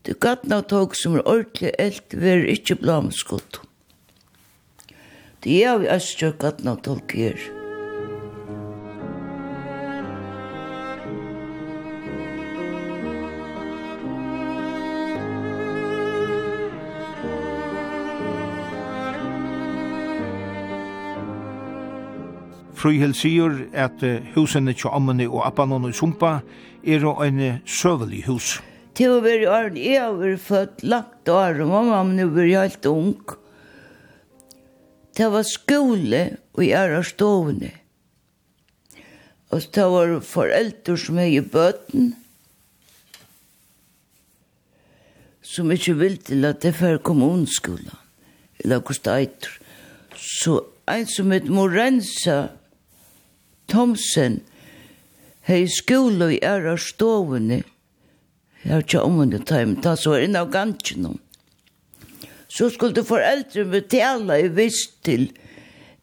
Det 0.04 0.20
gattna 0.24 0.60
tog 0.64 0.96
som 0.96 1.16
er 1.20 1.28
ordentlig 1.28 1.72
eld, 1.80 2.20
var 2.20 2.44
ikke 2.52 2.80
blamskott. 2.84 3.62
Det 5.44 5.60
er 5.64 5.78
vi 5.78 5.90
østjøk 5.94 6.44
at 6.48 6.64
nå 6.66 6.74
tolker. 6.82 7.38
Fryhild 22.78 23.14
sier 23.18 23.56
at 23.74 24.04
husene 24.34 24.74
til 24.78 24.94
ammene 24.94 25.26
og 25.30 25.48
appanon 25.48 25.86
og 25.90 25.96
sumpa 25.98 26.40
er 26.86 27.06
en 27.26 27.42
søvelig 27.66 28.26
hus. 28.28 28.58
Til 28.98 29.18
å 29.18 29.22
være 29.22 29.50
åren, 29.50 29.78
jeg 29.78 30.02
har 30.02 30.16
vært 30.18 30.42
født 30.42 30.84
langt 30.86 31.30
åren, 31.30 31.68
og 31.68 31.74
mamma 31.74 32.04
min 32.06 32.22
har 32.24 32.32
vært 32.34 32.58
helt 32.58 32.90
ung 32.90 33.38
det 35.18 35.28
var 35.34 35.46
skole 35.48 36.22
og 36.54 36.64
jeg 36.68 36.94
er 36.94 37.04
stående. 37.06 37.72
Og 39.50 39.64
det 39.76 39.84
var 39.84 40.20
foreldre 40.22 40.98
som 41.00 41.20
er 41.20 41.32
i 41.32 41.42
bøten, 41.42 42.16
som 45.42 45.72
ikke 45.72 45.96
vil 45.98 46.18
til 46.18 46.46
at 46.46 46.62
det 46.62 46.76
var 46.82 46.98
kommunskolen, 46.98 47.96
eller 48.60 48.80
hvordan 48.80 49.30
det 49.30 49.48
Så 50.16 50.62
en 50.90 51.06
som 51.06 51.32
heter 51.32 51.52
Morensa 51.52 52.48
Thomsen, 53.70 54.42
hei 55.42 55.68
skole 55.68 56.34
i 56.36 56.40
æra 56.44 56.78
stovene, 56.78 57.64
Jeg 58.64 58.74
har 58.74 58.82
ikke 58.82 59.02
omvendt 59.02 59.50
det, 59.50 59.68
men 59.68 59.82
da 59.82 59.96
så 59.96 60.10
var 60.10 60.20
det 60.20 60.28
inne 60.28 60.40
av 60.44 60.50
ganskjennom 60.52 61.20
så 62.48 62.70
skulle 62.72 63.04
foreldre 63.04 63.66
betale 63.70 64.40
i 64.44 64.48
visst 64.48 65.04
til 65.06 65.30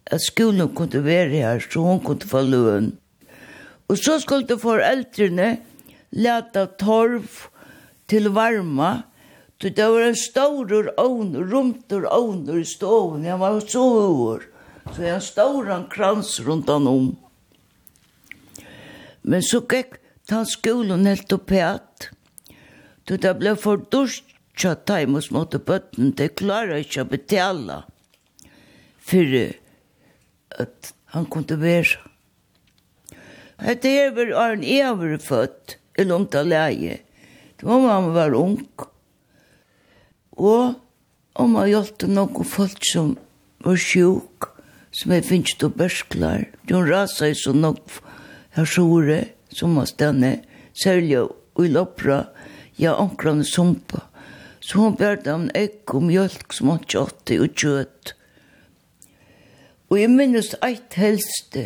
at 0.06 0.20
skolen 0.20 0.68
kunne 0.76 1.04
være 1.04 1.40
her, 1.40 1.60
så 1.60 1.80
hun 1.80 2.00
kunne 2.04 2.28
få 2.28 2.42
løn. 2.44 2.92
Og 3.88 3.98
så 3.98 4.18
skulle 4.20 4.58
foreldrene 4.60 5.56
leta 6.12 6.66
torv 6.80 7.48
til 8.08 8.30
varma, 8.36 9.04
så 9.60 9.70
det 9.72 9.86
var 9.88 10.02
en 10.04 10.18
stor 10.18 10.72
ovn, 11.00 11.36
rumtor 11.50 12.04
ovn 12.12 12.48
i 12.52 12.64
stoven, 12.68 13.24
jeg 13.24 13.40
var 13.40 13.60
så 13.64 13.84
hår, 13.94 14.42
så 14.92 15.06
jeg 15.06 15.22
stor 15.24 15.70
en 15.72 15.86
krans 15.88 16.36
rundt 16.44 16.68
han 16.68 16.88
om. 16.90 17.06
Men 19.24 19.40
så 19.42 19.62
gikk 19.64 19.96
han 20.28 20.44
skolen 20.48 21.06
helt 21.08 21.32
opp 21.32 21.52
at, 21.56 22.10
så 23.08 23.16
det 23.20 23.32
ble 23.40 23.56
for 23.60 23.80
dusj 23.92 24.33
tja 24.56 24.74
taimus 24.74 25.30
måtte 25.34 25.58
bøtten, 25.58 26.14
det 26.16 26.36
klarer 26.40 26.82
ikke 26.82 27.04
å 27.04 27.10
betale 27.10 27.82
for 29.04 29.36
at 30.62 30.92
han 31.14 31.26
kunne 31.30 31.58
være. 31.60 31.98
Hette 33.64 33.90
er 33.90 34.14
var 34.16 34.32
Arn 34.44 34.64
Ever 34.66 35.18
født 35.22 35.76
i 35.98 36.06
lungt 36.06 36.34
av 36.34 36.48
leie. 36.50 37.00
Det 37.58 37.66
var 37.66 37.82
mamma 37.82 38.14
var 38.14 38.34
ung. 38.34 38.58
Og 40.34 40.74
om 41.38 41.54
man 41.54 41.70
hjelpte 41.70 42.10
noen 42.10 42.46
folk 42.46 42.82
som 42.86 43.14
var 43.64 43.78
sjuk, 43.80 44.50
som 44.94 45.14
jeg 45.14 45.26
finnes 45.26 45.54
til 45.58 45.72
børsklar. 45.74 46.48
De 46.66 46.78
rasa 46.78 47.30
i 47.30 47.38
så 47.38 47.54
nok 47.54 47.82
her 48.54 48.68
sjore, 48.68 49.20
som 49.54 49.74
var 49.78 49.88
stenne, 49.90 50.36
særlig 50.74 51.22
og 51.24 51.62
i 51.62 51.70
loppra, 51.70 52.24
ja, 52.78 52.94
omkran 52.98 53.44
sumpa. 53.46 54.02
Så 54.64 54.78
hon 54.78 54.94
började 54.94 55.32
om 55.32 55.50
ägg 55.54 55.94
og 55.94 56.02
mjölk 56.02 56.52
som 56.52 56.70
han 56.72 56.84
tjottade 56.88 57.40
og 57.44 57.52
kött. 57.52 58.14
Og 59.92 59.98
jeg 60.00 60.08
minnes 60.08 60.54
eit 60.64 60.96
helste. 60.96 61.64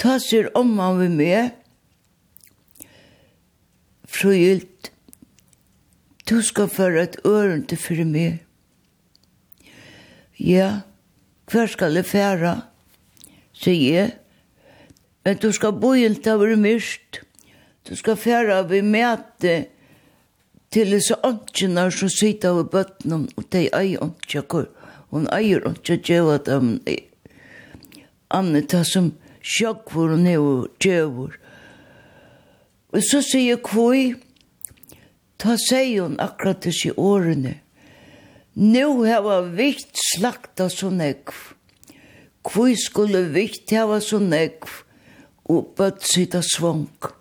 Ta 0.00 0.16
sig 0.16 0.48
om 0.56 0.78
han 0.78 0.96
vil 1.02 1.12
med. 1.12 1.50
Fröjult. 4.08 4.92
Du 6.24 6.40
skal 6.40 6.72
føre 6.72 7.04
et 7.04 7.20
ørende 7.20 7.76
for 7.76 8.00
meg. 8.08 8.40
Ja, 10.40 10.88
hver 11.52 11.68
skal 11.68 12.00
jeg 12.00 12.08
fære, 12.08 12.56
sier 13.52 14.00
jeg. 14.00 14.16
Men 15.28 15.36
du 15.36 15.50
skal 15.52 15.76
bo 15.76 15.92
inte 15.92 16.32
av 16.32 16.48
det 16.48 16.56
myrst. 16.64 17.25
Du 17.88 17.96
skal 17.96 18.16
færa 18.16 18.62
vi 18.66 18.80
mæte 18.82 19.66
til 20.74 20.90
disse 20.90 21.14
åndsjene 21.24 21.90
som 21.94 22.10
sitter 22.10 22.50
over 22.50 22.64
bøttene, 22.72 23.28
og 23.36 23.44
de 23.52 23.68
eier 23.70 24.02
åndsjene, 24.02 24.66
Hun 25.10 25.28
eier 25.32 25.62
åndsjene, 25.66 26.02
djeva 26.02 26.38
dem, 26.38 26.80
annet 28.30 28.70
det 28.70 28.86
som 28.86 29.12
sjokkvor 29.40 30.16
og 30.16 30.18
nevor 30.18 30.66
djevor. 30.82 31.36
Og 32.90 33.02
så 33.06 33.22
sier 33.22 33.60
kvøy, 33.62 34.16
ta 35.38 35.54
seg 35.68 36.00
hun 36.00 36.18
akkurat 36.18 36.64
disse 36.66 36.90
årene. 36.98 37.60
Nå 38.56 39.04
hava 39.04 39.42
vikt 39.46 39.94
slakta 40.00 40.66
så 40.72 40.90
nekv. 40.90 41.34
Kvoi 42.46 42.74
skulle 42.78 43.26
vikt 43.34 43.70
hava 43.76 44.00
så 44.00 44.18
nekv, 44.22 44.82
og 45.52 45.76
bøtt 45.78 46.02
sitta 46.08 46.42
svank 46.42 47.15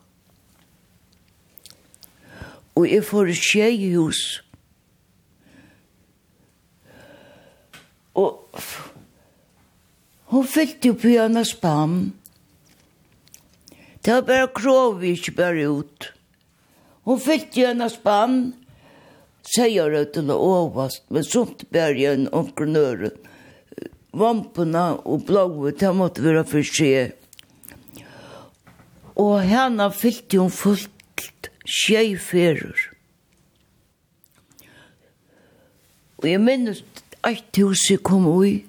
og 2.76 2.88
jeg 2.90 3.04
får 3.08 3.32
et 3.32 3.46
tjejhus. 3.50 4.22
Og 8.16 8.62
hun 10.32 10.48
fylte 10.48 10.92
jo 10.92 10.98
på 11.00 11.14
Jannas 11.14 11.54
spam. 11.56 12.14
Det 14.04 14.14
var 14.14 14.28
bare 14.28 14.52
krov 14.56 15.00
vi 15.02 15.16
ikke 15.16 15.36
bare 15.40 15.68
ut. 15.72 16.12
Hun 17.06 17.20
fylte 17.22 17.62
Jannas 17.62 17.96
spam, 18.00 18.54
sier 19.46 19.92
det 19.94 20.08
til 20.16 20.32
å 20.34 20.40
overast, 20.42 21.06
men 21.14 21.26
sånt 21.28 21.68
bare 21.74 21.96
igjen 21.96 22.28
omkronøren. 22.34 23.14
Vampene 24.16 24.86
og 25.04 25.26
blåvet, 25.28 25.82
det 25.82 25.92
måtte 25.96 26.24
være 26.24 26.46
for 26.48 26.64
seg. 26.66 27.16
Og 29.20 29.40
henne 29.48 29.90
fylte 29.96 30.40
hun 30.40 30.52
fullt 30.52 30.95
sjei 31.66 32.16
ferur. 32.18 32.78
Og 36.22 36.30
jeg 36.30 36.42
minnes 36.42 36.84
eit 37.26 37.58
hus 37.60 37.90
jeg 37.90 38.04
kom 38.06 38.28
ui. 38.30 38.64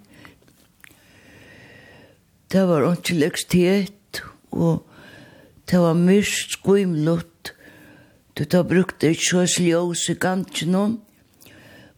Det 2.52 2.62
var 2.68 2.84
ikke 2.92 3.18
lekstiet, 3.20 4.22
og 4.52 4.84
det 5.70 5.80
var 5.82 5.98
myrst 5.98 6.56
skvimlott. 6.58 7.52
Du 8.36 8.44
ta 8.44 8.62
brukte 8.62 9.12
ikke 9.12 9.28
så 9.30 9.44
sljås 9.48 10.08
i 10.12 10.14
gangen 10.20 10.74
om. 10.74 10.98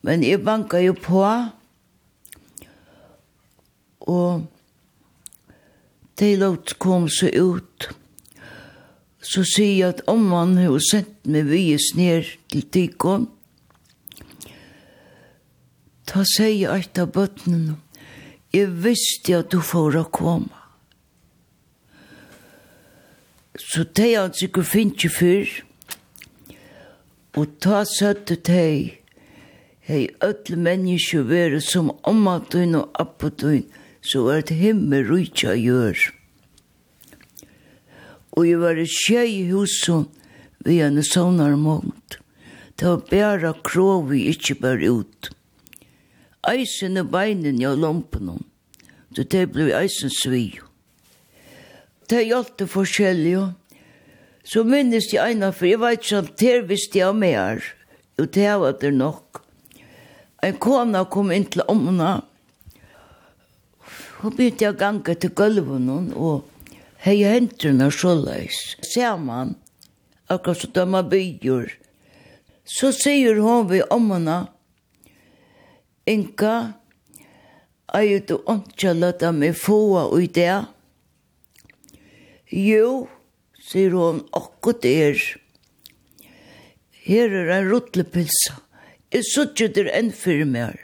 Men 0.03 0.23
jeg 0.23 0.45
banka 0.47 0.79
jo 0.79 0.95
på, 0.95 1.25
og 4.09 4.47
de 6.19 6.29
låt 6.39 6.79
kom 6.79 7.09
seg 7.11 7.35
ut. 7.35 7.89
Og 7.91 8.08
så 9.29 9.45
sier 9.45 9.75
jeg 9.75 9.89
at 9.93 10.07
om 10.09 10.31
han 10.33 10.57
har 10.57 10.79
sendt 10.81 11.29
meg 11.29 11.51
vies 11.51 11.91
ned 11.99 12.31
til 12.49 12.65
Tikon, 12.73 13.27
ta 16.09 16.25
sier 16.25 16.63
jeg 16.63 16.87
et 16.87 17.01
av 17.03 17.13
bøttene, 17.13 17.77
jeg 18.57 18.73
visste 18.81 19.43
at 19.43 19.53
du 19.53 19.61
får 19.61 20.01
å 20.01 20.07
komme. 20.09 20.55
Så 23.59 23.85
det 23.85 24.13
er 24.15 24.23
han 24.23 24.37
sikkert 24.39 24.71
finnes 24.71 24.97
ikke 24.97 25.13
før, 25.13 25.57
og 27.39 27.57
ta 27.61 27.83
søtte 27.87 28.39
teg, 28.49 28.95
hei 29.85 30.07
öll 30.25 30.57
menneske 30.57 31.21
være 31.29 31.61
som 31.65 31.91
omma 32.09 32.39
døgn 32.49 32.79
og 32.81 32.97
appa 33.03 33.29
døgn, 33.29 33.67
så 34.01 34.25
er 34.33 34.47
det 34.49 34.57
himmel 34.57 35.05
rujtja 35.11 35.59
gjør 35.59 36.09
og 38.39 38.47
jeg 38.47 38.59
var 38.63 38.79
tjei 38.87 39.27
i 39.41 39.47
husen 39.51 40.05
vi 40.63 40.79
en 40.85 41.01
sånnar 41.03 41.57
mångt. 41.59 42.21
Det 42.79 42.87
var 42.87 43.01
bæra 43.11 43.51
krov 43.67 44.13
vi 44.13 44.29
ikkje 44.31 44.55
bær 44.63 44.83
ut. 44.87 45.31
Eisen 46.47 47.01
er 47.01 47.09
beinen 47.11 47.59
jeg 47.59 47.81
lompen 47.83 48.31
om, 48.37 48.45
så 49.11 49.25
det 49.27 49.49
ble 49.57 49.73
eisen 49.75 50.13
svi. 50.15 50.61
Det 52.09 52.29
gjaldt 52.29 52.61
det 52.63 52.69
forskjellige. 52.71 53.49
Så 54.47 54.63
minnes 54.65 55.11
jeg 55.13 55.35
ena, 55.35 55.51
for 55.53 55.67
jeg 55.67 55.81
vet 55.83 55.99
ikke 55.99 56.21
om 56.23 56.29
det 56.41 56.55
visste 56.71 57.01
jeg 57.03 57.17
mer, 57.19 57.65
og 58.23 58.31
det 58.33 58.53
var 58.63 58.79
det 58.81 58.93
nok. 58.95 59.43
En 60.47 60.63
kona 60.63 61.03
kom 61.11 61.35
inn 61.35 61.49
til 61.51 61.67
omna, 61.69 62.21
hun 64.23 64.35
begynte 64.35 64.71
å 64.71 64.79
gange 64.79 65.15
til 65.19 65.35
gulven, 65.35 65.91
og 66.15 66.47
hei 67.05 67.23
hendene 67.23 67.91
så 67.95 68.15
løs. 68.19 68.77
Ser 68.83 69.19
man, 69.23 69.55
akkurat 70.29 70.63
så 70.63 70.71
dømmer 70.75 71.07
byer. 71.11 71.71
Så 72.69 72.93
sier 72.93 73.39
hun 73.43 73.69
ved 73.71 73.87
ommene, 73.95 74.47
Inka, 76.09 76.73
er 77.93 78.21
du 78.25 78.39
ikke 78.49 78.95
løtta 78.97 79.31
meg 79.33 79.57
få 79.57 79.79
og 80.01 80.17
i 80.23 80.29
det? 80.33 80.65
Jo, 82.49 83.09
sier 83.61 83.93
hun, 83.97 84.23
akkurat 84.33 84.89
er. 84.89 85.21
Her 87.05 87.33
er 87.43 87.53
en 87.59 87.71
rotlepilsa. 87.71 88.57
Jeg 89.13 89.25
sutter 89.29 89.73
der 89.73 89.89
enn 89.97 90.11
for 90.13 90.45
meg. 90.49 90.81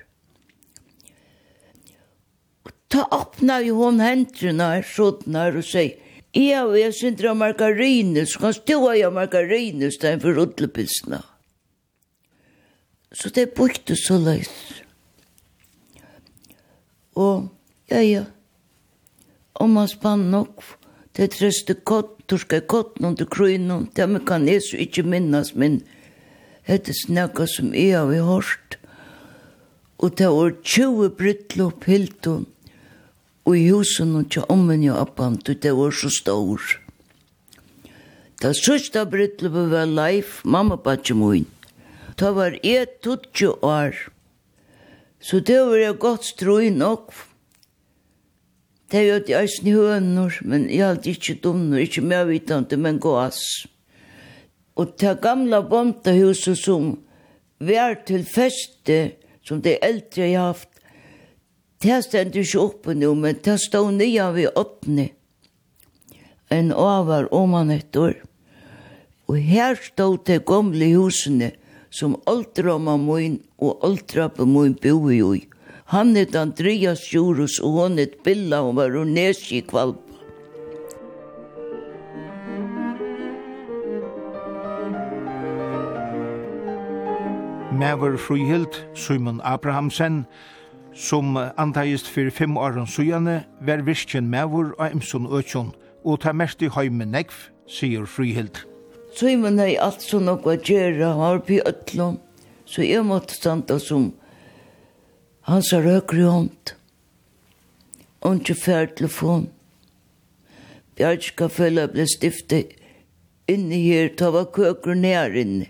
Ta 2.92 3.05
åpna 3.12 3.59
i 3.64 3.72
hon 3.74 4.00
hendrene, 4.00 4.70
her, 4.77 5.57
og 5.57 5.64
sier, 5.66 5.96
Ja, 6.35 6.64
og 6.66 6.75
jeg 6.75 6.90
synes 6.90 7.14
synder 7.14 7.31
av 7.31 7.37
margarinus. 7.38 8.37
Kan 8.42 8.55
stå 8.57 8.79
av 8.90 9.12
margarinus 9.14 10.01
der 10.03 10.18
for 10.18 10.35
rutlepissene. 10.35 11.20
Så 13.14 13.31
det 13.31 13.53
brukte 13.55 13.94
så 13.94 14.18
løs. 14.18 14.51
Og, 17.14 17.47
ja, 17.90 18.01
ja. 18.03 18.25
Om 19.55 19.77
man 19.79 19.88
spann 19.88 20.31
nok, 20.33 20.64
det 21.14 21.31
trøste 21.37 21.77
kott, 21.87 22.16
torska 22.27 22.59
kott 22.66 22.99
noen 22.99 23.14
til 23.14 23.31
krøynen, 23.31 23.87
det 23.94 24.03
er 24.03 24.25
kan 24.27 24.49
jeg 24.51 24.64
så 24.66 24.81
ikke 24.83 25.05
minnes, 25.07 25.53
men 25.55 25.85
det 26.66 26.88
er 26.90 26.99
snakka 27.05 27.47
som 27.47 27.70
jeg 27.70 27.94
har 27.94 28.11
hørt. 28.27 28.79
Og 30.03 30.18
det 30.18 30.27
var 30.27 30.57
20 30.64 31.14
brittlopp 31.14 31.87
hilton 31.87 32.49
og 33.44 33.59
i 33.59 33.68
husen 33.68 34.16
og 34.16 34.30
til 34.33 34.46
ommen 34.48 34.87
og 34.88 35.02
oppan, 35.02 35.37
du 35.37 35.52
det 35.52 35.74
var 35.76 35.92
så 35.92 36.11
stor. 36.12 36.61
Da 38.42 38.52
sørste 38.57 39.04
brytlepe 39.09 39.68
var 39.70 39.87
leif, 39.88 40.40
mamma 40.44 40.76
badje 40.76 41.14
min. 41.16 41.46
Da 42.20 42.33
var 42.37 42.57
jeg 42.64 43.00
tutsje 43.02 43.52
år. 43.62 43.94
Så 45.20 45.40
det 45.40 45.61
var 45.61 45.76
jeg 45.80 45.98
godt 45.98 46.24
strøy 46.24 46.68
nok. 46.68 47.12
Det 48.90 49.00
er 49.00 49.07
jo 49.07 49.14
at 49.22 49.30
jeg 49.33 49.48
sni 49.48 49.72
hønner, 49.72 50.35
men 50.44 50.68
jeg 50.70 50.87
hadde 50.87 51.11
ikke 51.11 51.38
dumner, 51.42 51.80
ikke 51.80 52.04
mer 52.04 52.28
vitende, 52.28 52.76
men 52.76 53.00
gås. 53.00 53.40
Og 54.76 54.92
det 55.00 55.16
gamla 55.22 55.62
bondahuset 55.64 56.59
som 56.59 56.92
var 57.61 57.96
til 58.07 58.26
feste, 58.28 59.16
som 59.44 59.62
det 59.62 59.78
eldre 59.83 60.28
jeg 60.28 60.38
har 60.38 60.52
haft, 60.52 60.73
Det 61.82 62.00
stendte 62.04 62.40
ikke 62.40 62.60
oppe 62.60 62.94
nå, 62.94 63.14
men 63.14 63.40
det 63.44 63.58
stod 63.60 63.92
nye 63.96 64.28
ved 64.34 64.52
åttende. 64.56 65.08
En 66.50 66.72
over 66.72 67.28
om 67.34 67.50
man 67.50 67.70
et 67.70 67.96
år. 67.96 68.14
Og 69.28 69.40
her 69.40 69.74
stod 69.80 70.24
det 70.28 70.44
gamle 70.46 70.92
husene, 70.94 71.52
som 71.90 72.16
aldra 72.26 72.76
moin 72.78 73.06
min 73.06 73.37
og 73.58 73.84
aldra 73.87 74.28
på 74.28 74.46
min 74.46 74.74
bo 74.74 75.10
i 75.10 75.22
ui. 75.22 75.42
Han 75.92 76.16
het 76.16 76.34
Andreas 76.34 77.12
Jorus 77.12 77.60
og 77.60 77.78
hon 77.78 77.98
het 77.98 78.22
Billa 78.24 78.62
og 78.64 78.76
var 78.76 78.96
og 78.96 79.06
i 79.52 79.60
kvalp. 79.60 80.00
Mæver 87.74 88.16
Fruhild, 88.16 88.74
Simon 88.94 89.40
Abrahamsen, 89.44 90.26
som 90.94 91.37
antagist 91.37 92.07
fyrir 92.07 92.30
fem 92.30 92.57
åren 92.57 92.87
sujane, 92.87 93.42
var 93.61 93.83
virkjen 93.87 94.30
mevur 94.30 94.74
av 94.78 94.94
Imsun 94.94 95.26
Øtjon, 95.26 95.72
og 96.04 96.20
ta 96.22 96.33
mest 96.33 96.62
i 96.62 96.70
heimen 96.70 97.12
negv, 97.14 97.35
sier 97.66 98.07
Frihild. 98.07 98.62
Søymen 99.14 99.61
hei 99.62 99.74
alt 99.78 100.02
som 100.02 100.24
nokka 100.26 100.57
gjerra 100.59 101.12
har 101.18 101.42
på 101.46 101.61
ötlån, 101.66 102.18
så 102.66 102.83
jeg 102.83 103.04
måtte 103.07 103.37
standa 103.37 103.78
som 103.78 104.12
hans 105.46 105.70
har 105.74 105.85
høyre 105.87 106.30
hånd, 106.30 106.74
og 108.24 108.40
ikke 108.40 108.57
færtelefon. 108.59 109.48
Bjarska 110.94 111.50
følge 111.50 111.88
ble 111.90 112.07
stiftet 112.09 112.74
inni 113.50 113.83
her, 113.88 114.12
ta 114.14 114.30
var 114.35 114.50
køkker 114.54 114.94
nær 114.94 115.35
inni. 115.37 115.66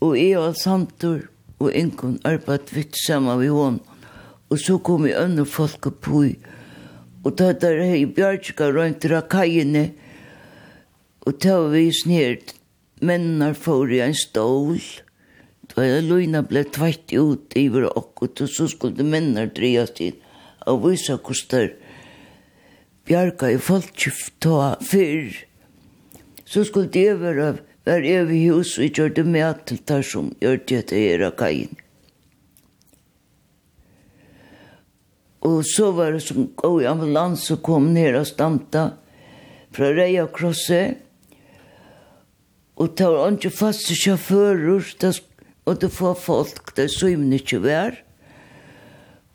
Og 0.00 0.16
jeg 0.18 0.40
var 0.40 0.56
samtur, 0.56 1.28
og 1.60 1.72
innkon 1.72 2.18
arbeid 2.24 2.72
vitt 2.72 2.96
sammen 3.00 3.38
med 3.40 3.52
hånden. 3.52 3.95
Og 4.50 4.60
så 4.62 4.78
kom 4.78 5.06
jeg 5.08 5.18
andre 5.18 5.46
folk 5.48 5.88
opp 5.90 6.06
i. 6.22 6.36
Og 7.26 7.34
da 7.38 7.50
der 7.52 7.80
her 7.82 7.96
i 7.98 8.06
Bjørkjøka 8.06 8.68
rundt 8.70 9.06
av 9.10 9.26
kajene. 9.32 9.88
Og 11.26 11.40
da 11.42 11.56
var 11.58 11.72
vi 11.74 11.88
snert. 11.90 12.54
Mennar 13.02 13.56
får 13.58 13.96
i 13.96 13.98
en 14.04 14.14
stål. 14.14 14.78
Da 15.72 15.82
er 15.82 16.06
løgna 16.06 16.44
ble 16.46 16.62
tveitt 16.70 17.10
ut 17.10 17.56
i 17.58 17.66
vår 17.74 17.88
okkut. 17.98 18.44
Og 18.44 18.52
så 18.52 18.68
skulle 18.70 19.06
mennar 19.06 19.50
dreja 19.56 19.88
til. 19.90 20.14
Og 20.70 20.84
vise 20.86 21.18
hvordan 21.18 21.74
Bjørka 23.06 23.50
i 23.54 23.58
folkskift 23.62 24.32
ta 24.42 24.74
fyrr. 24.82 25.34
Så 26.46 26.64
skulle 26.66 26.90
det 26.90 27.20
være, 27.20 27.52
være 27.86 28.14
evig 28.22 28.40
hus 28.50 28.76
og 28.78 28.98
gjør 28.98 29.12
det 29.18 29.26
med 29.26 29.66
til 29.66 29.82
der 29.86 30.02
som 30.02 30.32
gjør 30.42 30.62
det 30.66 30.80
til 30.90 31.26
av 31.26 31.34
kajene. 31.38 31.85
Og 35.44 35.64
så 35.68 35.90
var 35.92 36.12
det 36.12 36.22
som 36.24 36.48
gå 36.56 36.70
i 36.82 36.88
ambulans 36.88 37.50
og 37.52 37.62
kom 37.66 37.90
ned 37.94 38.16
og 38.16 38.26
stanta 38.28 38.86
fra 39.76 39.90
Reia 39.92 40.26
Krosse. 40.32 40.82
Og 42.76 42.96
det 42.96 43.08
var 43.12 43.36
ikke 43.36 43.52
faste 43.52 43.96
sjåfører, 43.96 44.82
og 45.66 45.80
det 45.80 45.90
var 46.00 46.18
folk 46.20 46.74
det 46.76 46.90
så 46.92 47.06
svimmen 47.06 47.36
ikke 47.36 47.60
var. 47.64 47.96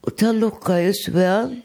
Og 0.02 0.14
det 0.18 0.34
lukka 0.38 0.80
jeg 0.82 1.14
vel. 1.14 1.60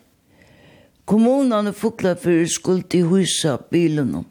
Kommunene 1.06 1.72
fukla 1.72 2.16
for 2.18 2.46
skuld 2.50 2.94
i 2.94 3.04
husa 3.06 3.56
bilen 3.70 4.24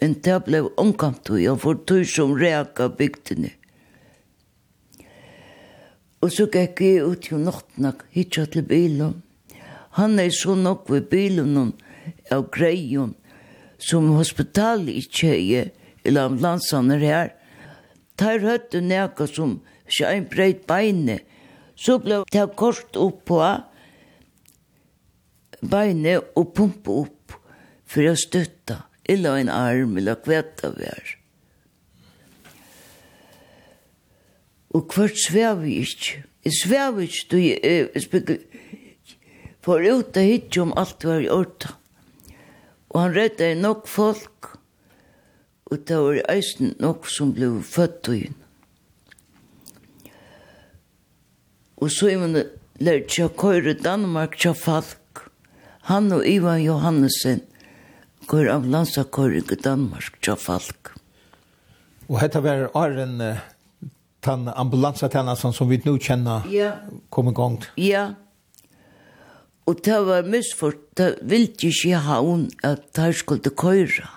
Men 0.00 0.14
det 0.22 0.38
ble 0.46 0.62
omkant 0.78 1.30
og 1.30 1.38
jeg 1.38 1.58
får 1.62 1.76
tog 1.86 2.06
som 2.06 2.32
reka 2.38 2.88
bygdene. 2.88 3.50
Og 6.22 6.30
så 6.30 6.46
gikk 6.46 6.80
jeg 6.82 7.02
ut 7.02 7.28
i 7.30 7.38
nattene, 7.38 7.90
og 7.90 8.02
hittet 8.14 8.52
til 8.54 8.66
bilen. 8.66 9.22
Han 9.98 10.18
er 10.18 10.30
så 10.34 10.54
nok 10.56 10.88
ved 10.90 11.10
bilen 11.10 11.74
av 12.32 12.46
greien 12.54 13.14
som 13.82 14.12
hospitalet 14.16 15.02
ikke 15.02 15.34
er, 15.34 15.72
eller 16.04 16.30
ambulansene 16.30 16.96
er 16.96 17.04
her. 17.06 17.34
Tar 18.16 18.42
høtte 18.44 18.80
nækka 18.84 19.26
som 19.28 19.58
ikke 19.90 20.08
en 20.08 20.26
breit 20.30 20.66
beinet 20.70 21.28
så 21.82 21.98
ble 22.02 22.22
det 22.30 22.44
kort 22.58 22.96
opp 23.00 23.24
på 23.28 23.40
beinet 25.62 26.36
og 26.38 26.52
pumpe 26.56 26.98
opp 27.04 27.36
for 27.92 28.08
å 28.08 28.14
støtte, 28.18 28.78
eller 29.04 29.40
en 29.42 29.50
arm, 29.52 29.96
eller 30.00 30.20
kveta 30.22 30.72
vi 30.76 30.86
er. 30.88 31.10
Og 34.72 34.94
hvert 34.94 35.18
svev 35.20 35.60
vi 35.66 35.82
ikke. 35.82 36.22
Jeg 36.46 36.56
svev 36.56 37.02
ikke, 37.04 37.26
du, 37.30 37.36
jeg, 37.42 37.58
jeg, 37.62 38.06
jeg, 38.08 38.38
for 39.62 39.82
ut 39.82 40.16
av 40.16 40.26
hittje 40.26 40.62
om 40.62 40.74
alt 40.78 41.04
var 41.04 41.22
i 41.22 41.30
orta. 41.30 41.76
Og 42.92 43.00
han 43.00 43.14
redde 43.16 43.52
i 43.52 43.58
nok 43.58 43.86
folk, 43.88 44.50
og 45.70 45.84
det 45.88 45.98
var 46.04 46.18
i 46.18 46.24
eisen 46.34 46.74
nok 46.82 47.06
som 47.08 47.30
ble 47.36 47.54
født 47.64 48.10
og 48.12 48.24
inn. 48.26 48.38
Og 51.82 51.90
så 51.90 52.12
er 52.12 52.20
man 52.20 52.36
lært 52.82 53.14
seg 53.14 53.30
å 53.30 53.36
køre 53.38 53.74
Danmark 53.78 54.36
til 54.42 54.54
Falk. 54.54 55.24
Han 55.88 56.12
og 56.14 56.26
Ivan 56.28 56.60
Johannesen 56.62 57.40
går 58.30 58.50
av 58.52 58.68
landsakøring 58.70 59.48
i 59.50 59.58
Danmark 59.58 60.20
til 60.22 60.38
Falk. 60.38 60.92
Og 62.10 62.20
hette 62.20 62.42
var 62.44 62.68
Arjen, 62.78 63.16
den 64.22 64.52
ambulansetjenesten 64.52 65.56
som 65.56 65.70
vi 65.70 65.80
nå 65.86 65.96
kjenner, 66.02 66.44
ja. 66.52 66.74
kom 67.10 67.32
i 67.32 67.34
gang. 67.34 67.58
Ja, 67.80 67.88
ja 67.88 68.04
Og 69.66 69.78
det 69.84 69.98
var 70.06 70.26
misfort, 70.26 70.80
det 70.98 71.20
ville 71.22 71.52
ikke 71.54 72.00
ha 72.02 72.18
hun 72.20 72.48
at 72.66 72.88
det 72.96 73.12
skulle 73.14 73.50
køyre. 73.54 74.08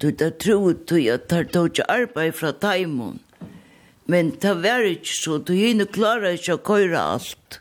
Du, 0.00 0.10
det 0.10 0.38
troet 0.42 0.86
du 0.88 0.96
at 1.12 1.28
der 1.30 1.44
tog 1.44 1.70
ikke 1.70 1.90
arbeid 1.90 2.32
fra 2.32 2.52
taimen. 2.52 3.20
Men 4.06 4.32
det 4.42 4.54
var 4.64 4.82
ikke 4.88 5.14
så, 5.14 5.38
du 5.38 5.52
henne 5.54 5.86
klarer 5.86 6.38
ikke 6.38 6.56
å 6.56 6.64
køyre 6.64 6.98
alt. 6.98 7.60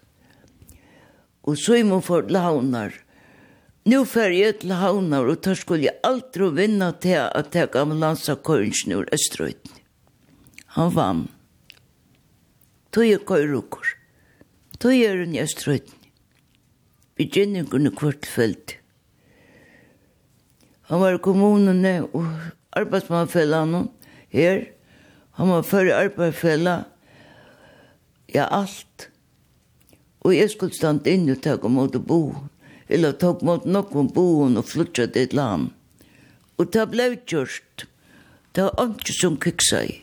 Og 1.43 1.59
så 1.59 1.78
er 1.78 1.86
man 1.89 2.01
for 2.05 2.26
til. 2.26 2.95
Nå 3.91 4.03
fer 4.05 4.34
jeg 4.34 4.59
til 4.62 4.76
havner, 4.78 5.26
og 5.26 5.41
der 5.45 5.57
skulle 5.57 5.88
jeg 5.89 5.99
aldri 6.05 6.49
vinne 6.53 6.91
til 7.01 7.18
at 7.28 7.55
jeg 7.57 7.76
ambulansekøyren 7.76 8.97
ur 8.97 9.09
Østrøyden. 9.14 9.80
Han 10.78 10.93
vann. 10.95 11.24
Tog 12.93 13.07
jeg 13.07 13.26
køyre 13.26 13.57
uker. 13.57 13.95
Tog 14.80 14.93
jeg 14.95 15.18
er 15.18 15.26
i 15.26 15.41
Østrøyden 15.41 16.00
begynningen 17.20 17.91
kvart 17.95 18.26
felt. 18.26 18.78
Han 20.91 20.99
var 20.99 21.16
i 21.16 21.24
kommunene 21.24 22.01
og 22.12 22.28
arbeidsmannfellene 22.76 23.86
her. 24.34 24.66
Han 25.39 25.53
var 25.53 25.64
før 25.64 25.88
i 25.88 25.95
arbeidsfellene. 25.95 26.84
Ja, 28.32 28.47
alt. 28.51 29.09
Og 30.22 30.36
jeg 30.36 30.51
skulle 30.51 30.76
stand 30.76 31.07
inn 31.07 31.30
og 31.32 31.41
ta 31.43 31.55
mot 31.68 31.95
å 31.95 32.03
bo. 32.03 32.22
Eller 32.91 33.16
ta 33.16 33.32
mot 33.41 33.64
noen 33.66 34.12
bo 34.12 34.28
og 34.43 34.68
flytta 34.68 35.07
til 35.07 35.24
et 35.24 35.34
land. 35.36 35.72
Og 36.59 36.70
det 36.76 36.89
ble 36.91 37.07
gjort. 37.26 37.88
Det 38.51 38.68
var 38.68 38.91
ikke 38.91 39.16
som 39.16 39.39
kiksa 39.39 39.84
i. 39.88 39.99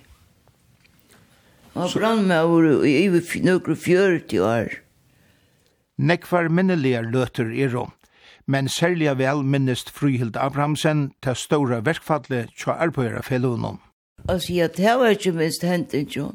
Han 1.76 1.90
brann 1.92 2.24
med 2.26 2.42
over 2.42 2.86
i 2.88 3.06
over 3.06 3.74
40 3.76 4.40
år. 4.42 4.78
Nekvar 5.98 6.48
minneligar 6.48 7.02
løter 7.02 7.50
i 7.52 7.66
rom. 7.68 7.92
men 8.48 8.68
særlig 8.68 9.18
vel 9.18 9.42
minnest 9.44 9.90
Fryhild 9.90 10.36
Abrahamsen 10.36 11.10
til 11.22 11.36
ståra 11.36 11.82
verkfallet 11.84 12.48
tja 12.56 12.78
arbeidere 12.80 13.22
fellunum. 13.22 13.76
Altså, 14.28 14.52
ja, 14.52 14.66
det 14.66 14.94
var 14.98 15.12
ikke 15.12 15.32
minst 15.36 15.62
hentet, 15.62 16.16
jo. 16.16 16.30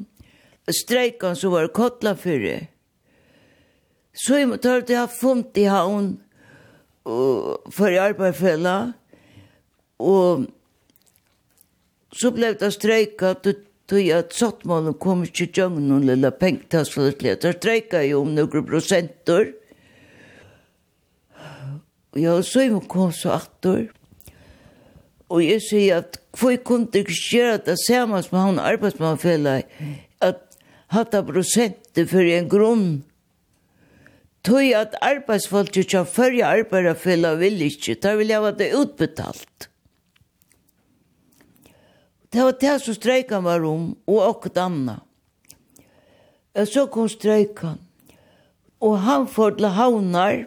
Streikan 0.70 1.36
som 1.36 1.52
var 1.52 1.66
kottla 1.74 2.14
fyrir. 2.14 2.68
Så 4.14 4.38
jeg 4.38 4.48
måtte 4.48 4.70
ha 4.70 4.80
det 4.80 4.96
her 4.96 5.42
i 5.56 5.64
haun 5.64 6.20
for 7.70 7.98
arbeidsfella, 8.00 8.92
og 9.98 10.46
så 12.14 12.30
ble 12.30 12.54
det 12.54 12.72
streikat, 12.72 13.46
Tui 13.90 14.06
at 14.16 14.32
sottmålen 14.32 14.96
kom 14.96 15.26
ikke 15.26 15.50
djøgn 15.52 15.82
noen 15.90 16.06
lilla 16.08 16.30
pengtasflutlige. 16.32 17.36
Der 17.42 17.56
streika 17.58 18.00
jo 18.06 18.22
om 18.24 18.32
noen 18.32 18.64
prosenter. 18.64 19.52
Og 22.14 22.22
ja, 22.22 22.38
så 22.46 22.64
jeg 22.64 22.80
kom 22.88 23.12
så 23.12 23.34
attor. 23.36 23.90
Og 25.28 25.42
jeg 25.44 25.60
sier 25.66 26.04
at 26.04 26.20
hvor 26.38 26.54
kunne 26.66 26.88
det 26.92 27.04
ikke 27.04 27.20
gjøre 27.36 27.60
det 27.66 27.76
samme 27.84 28.20
som 28.22 28.38
han 28.40 28.62
arbeidsmannfellet, 28.62 29.68
at 30.22 30.40
hatt 30.94 31.14
av 31.16 31.28
prosenter 31.28 32.08
for 32.08 32.24
en 32.24 32.48
grunn. 32.50 32.88
Tui 34.44 34.72
at 34.76 34.96
arbeidsfolk 35.04 35.76
ikke 35.80 36.02
har 36.02 36.10
førje 36.10 36.48
arbeidsfellet 36.48 37.40
vil 37.40 37.62
ikke, 37.68 37.96
da 38.00 38.14
vil 38.18 38.32
jeg 38.32 38.44
ha 38.44 38.52
det 38.56 38.72
utbetalt. 38.76 39.68
Det 42.34 42.42
var 42.42 42.56
det 42.60 42.78
som 42.82 42.94
streikan 42.94 43.44
var 43.46 43.62
om, 43.62 43.82
og 44.10 44.16
okket 44.26 44.56
anna. 44.58 44.96
Og 46.58 46.66
så 46.66 46.82
kom 46.90 47.06
streikan, 47.06 47.76
og 48.82 48.96
han 49.04 49.28
får 49.30 49.54
til 49.60 49.68
havnar, 49.76 50.40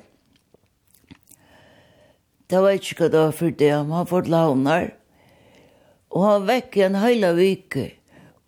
det 2.51 2.65
var 2.65 2.75
ikke 2.75 2.97
hva 2.99 3.09
det 3.13 3.23
var 3.23 3.33
for 3.39 3.55
det, 3.63 3.71
han 3.71 4.11
får 4.11 4.27
til 4.27 4.35
havnar, 4.35 4.89
og 6.11 6.27
han 6.27 6.51
vekk 6.51 6.75
i 6.75 6.85
en 6.89 6.99
heila 7.05 7.31
vike. 7.39 7.87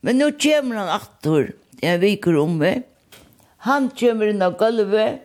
Men 0.03 0.19
nå 0.19 0.33
kommer 0.35 0.83
han 0.83 0.93
attor, 0.99 1.53
jeg 1.79 2.03
viker 2.03 2.43
om 2.43 2.59
meg, 2.59 2.83
han 3.63 3.87
kommer 3.95 4.33
inn 4.33 4.43
av 4.43 4.59
gulvet, 4.59 5.23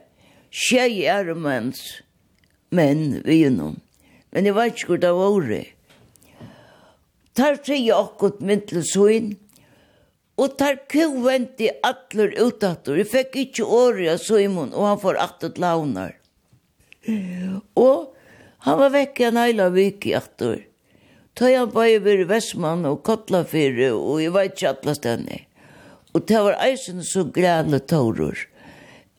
tjei 0.55 1.03
er 1.03 1.35
mens, 1.35 1.97
men 2.71 3.25
vi 3.27 3.43
er 3.43 3.59
noen, 3.59 3.81
Men 4.31 4.47
jeg 4.47 4.55
vet 4.55 4.75
ikke 4.79 4.95
hvor 4.95 5.03
det 5.03 5.17
var 5.19 5.41
året 5.43 5.74
tar 7.35 7.59
sig 7.64 7.91
okkur 7.93 8.39
myndel 8.41 8.85
suin, 8.87 9.35
og 10.35 10.57
tar 10.59 10.80
kuvventi 10.91 11.68
atler 11.87 12.35
utator. 12.43 12.99
Jeg 12.99 13.11
fikk 13.11 13.37
ikkje 13.45 13.66
åri 13.66 14.09
av 14.11 14.18
Simon, 14.22 14.72
og 14.74 14.89
han 14.89 15.01
får 15.03 15.20
atter 15.22 15.61
launar. 15.62 16.16
Og 17.78 18.14
han 18.66 18.80
var 18.80 18.95
vekk 18.95 19.20
en 19.28 19.39
heila 19.39 19.68
vik 19.74 20.09
i 20.11 20.14
atter. 20.18 20.64
Ta 21.35 21.51
han 21.51 21.70
bare 21.74 21.99
over 22.01 22.24
Vestmann 22.30 22.87
og 22.87 23.03
Kotlafyrre, 23.07 23.93
og 23.95 24.22
jeg 24.22 24.35
veit 24.35 24.55
ikke 24.55 24.74
atlas. 24.74 25.03
Og 26.14 26.26
det 26.26 26.43
var 26.47 26.61
eisen 26.62 27.03
så 27.03 27.24
græle 27.26 27.80
tårer, 27.82 28.47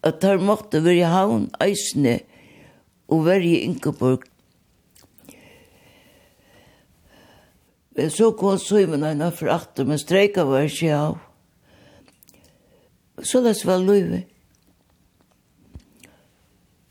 at 0.03 0.23
han 0.23 0.43
måtte 0.47 0.79
vir 0.83 1.01
i 1.01 1.09
havn 1.11 1.49
eisene, 1.63 2.21
og 3.11 3.27
være 3.27 3.45
i 3.45 3.63
Ingeborg 3.67 4.23
Så 7.95 8.31
kom 8.35 8.59
Simon 8.59 9.05
henne 9.07 9.29
for 9.31 9.51
at 9.53 9.79
men 9.87 9.99
streika 9.99 10.43
var 10.43 10.67
ikke 10.67 10.95
av. 10.95 11.19
Så 13.23 13.39
det 13.45 13.55
var 13.63 13.79
løyve. 13.79 14.25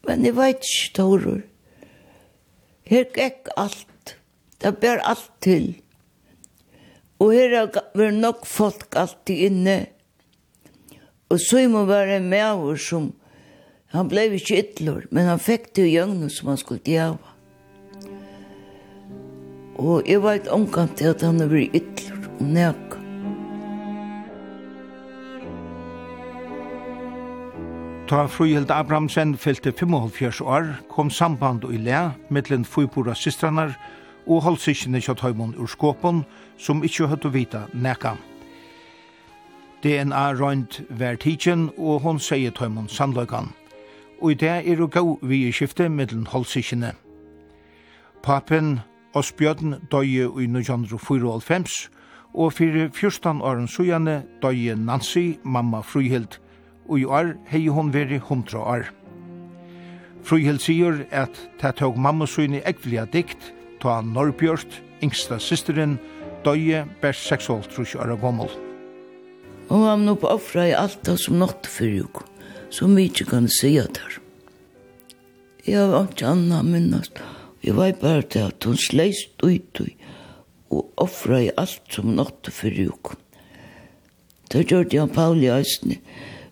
Men 0.09 0.25
jeg 0.25 0.37
vet 0.37 0.65
ikke, 0.65 0.93
Toror. 0.97 1.43
Her 2.89 3.05
gikk 3.13 3.51
alt. 3.57 4.17
Det 4.61 4.73
ber 4.81 5.03
alt 5.05 5.29
til. 5.45 5.75
Og 7.21 7.33
her 7.37 7.69
var 7.95 8.17
nok 8.17 8.47
folk 8.49 8.97
alltid 8.97 9.45
inne. 9.51 9.77
Og 11.33 11.41
Simon 11.41 11.89
var 11.89 12.09
en 12.09 12.33
oss 12.33 12.89
som, 12.89 13.13
han 13.95 14.09
ble 14.11 14.27
ikke 14.35 14.59
ytler, 14.61 15.07
men 15.11 15.29
han 15.31 15.41
fikk 15.41 15.71
det 15.77 15.87
i 15.87 15.95
gjøgnet 15.95 16.33
som 16.35 16.51
han 16.53 16.61
skulle 16.61 16.85
gjøre 16.85 17.34
og 19.75 20.03
jeg 20.07 20.23
vet 20.23 20.49
omkant 20.49 20.97
til 20.99 21.15
at 21.15 21.23
han 21.23 21.41
har 21.43 21.51
vært 21.51 21.75
ytler 21.75 22.29
og 22.29 22.45
nøk. 22.55 22.95
Ta 28.09 28.27
Fruhild 28.27 28.71
Abrahamsen 28.71 29.37
fyllte 29.37 29.73
75 29.73 30.41
år, 30.41 30.67
kom 30.89 31.11
samband 31.11 31.65
og 31.65 31.75
i 31.75 31.79
le, 31.81 32.13
mittlen 32.29 32.65
fyrpura 32.65 33.15
systranar, 33.15 33.73
og 34.27 34.43
halsikkene 34.45 35.01
kjøtt 35.01 35.25
høymon 35.25 35.57
ur 35.59 35.69
skåpen, 35.69 36.23
som 36.59 36.85
ikkje 36.85 37.09
høtt 37.09 37.25
å 37.25 37.33
vita 37.33 37.65
nekka. 37.73 38.15
DNA 39.85 40.33
røynt 40.37 40.83
vær 40.89 41.17
tidsen, 41.17 41.71
og 41.77 42.05
hon 42.05 42.21
sier 42.21 42.53
høymon 42.57 42.89
sannløykan. 42.89 43.51
Og 44.21 44.33
i 44.33 44.39
det 44.41 44.53
er 44.63 44.81
jo 44.81 44.87
gau 44.89 45.19
vi 45.23 45.47
i 45.49 45.53
skifte 45.53 45.89
mittlen 45.89 46.29
halsikkene. 46.31 46.93
Papen 48.23 48.79
Osbjørn 49.15 49.77
døye 49.93 50.27
i 50.27 50.47
1994, 50.49 51.91
og 52.35 52.53
fyrir 52.57 52.89
14 52.91 53.43
åren 53.47 53.69
sujane 53.71 54.25
døye 54.43 54.75
Nancy, 54.75 55.39
mamma 55.45 55.85
Fruhild, 55.87 56.41
og 56.89 56.99
i 56.99 57.05
år 57.07 57.35
hei 57.53 57.67
hon 57.71 57.93
veri 57.95 58.19
100 58.19 58.59
år. 58.59 58.91
Fruhild 60.25 60.59
sier 60.65 61.05
at 61.13 61.39
ta 61.61 61.71
tog 61.71 61.99
mamma 61.99 62.27
sujane 62.27 62.65
ekvelia 62.67 63.07
dikt, 63.13 63.53
ta 63.81 64.01
Norrbjørst, 64.03 64.81
yngsta 65.05 65.39
systeren, 65.39 65.99
døye 66.45 66.85
bærs 67.01 67.23
6,5 67.31 67.97
år 68.03 68.17
gommel. 68.21 68.51
Hun 69.69 69.87
var 69.87 69.97
nå 69.97 70.17
på 70.21 70.29
offra 70.29 70.67
i 70.69 70.75
alt 70.77 71.05
det 71.07 71.17
som 71.23 71.39
nått 71.41 71.69
fyrir 71.71 72.03
jo, 72.03 72.27
som 72.75 72.97
vi 72.97 73.07
ikke 73.09 73.31
kan 73.31 73.49
sija 73.49 73.87
der. 73.87 74.19
Jeg 75.65 75.89
var 75.89 76.11
ikke 76.11 76.29
anna 76.29 76.61
minnast. 76.67 77.23
Jeg 77.65 77.77
var 77.77 77.93
bare 77.97 78.23
til 78.29 78.45
at 78.45 78.65
hun 78.69 78.77
sleist 78.77 79.41
ut 79.43 79.81
og 80.71 80.91
offra 81.01 81.39
i 81.47 81.53
alt 81.57 81.87
som 81.89 82.11
hun 82.11 82.19
for 82.53 82.69
uken. 82.69 83.21
Da 84.53 84.61
gjør 84.61 84.85
det 84.85 85.01
han 85.01 85.41
i 85.41 85.49
eisne, 85.49 85.97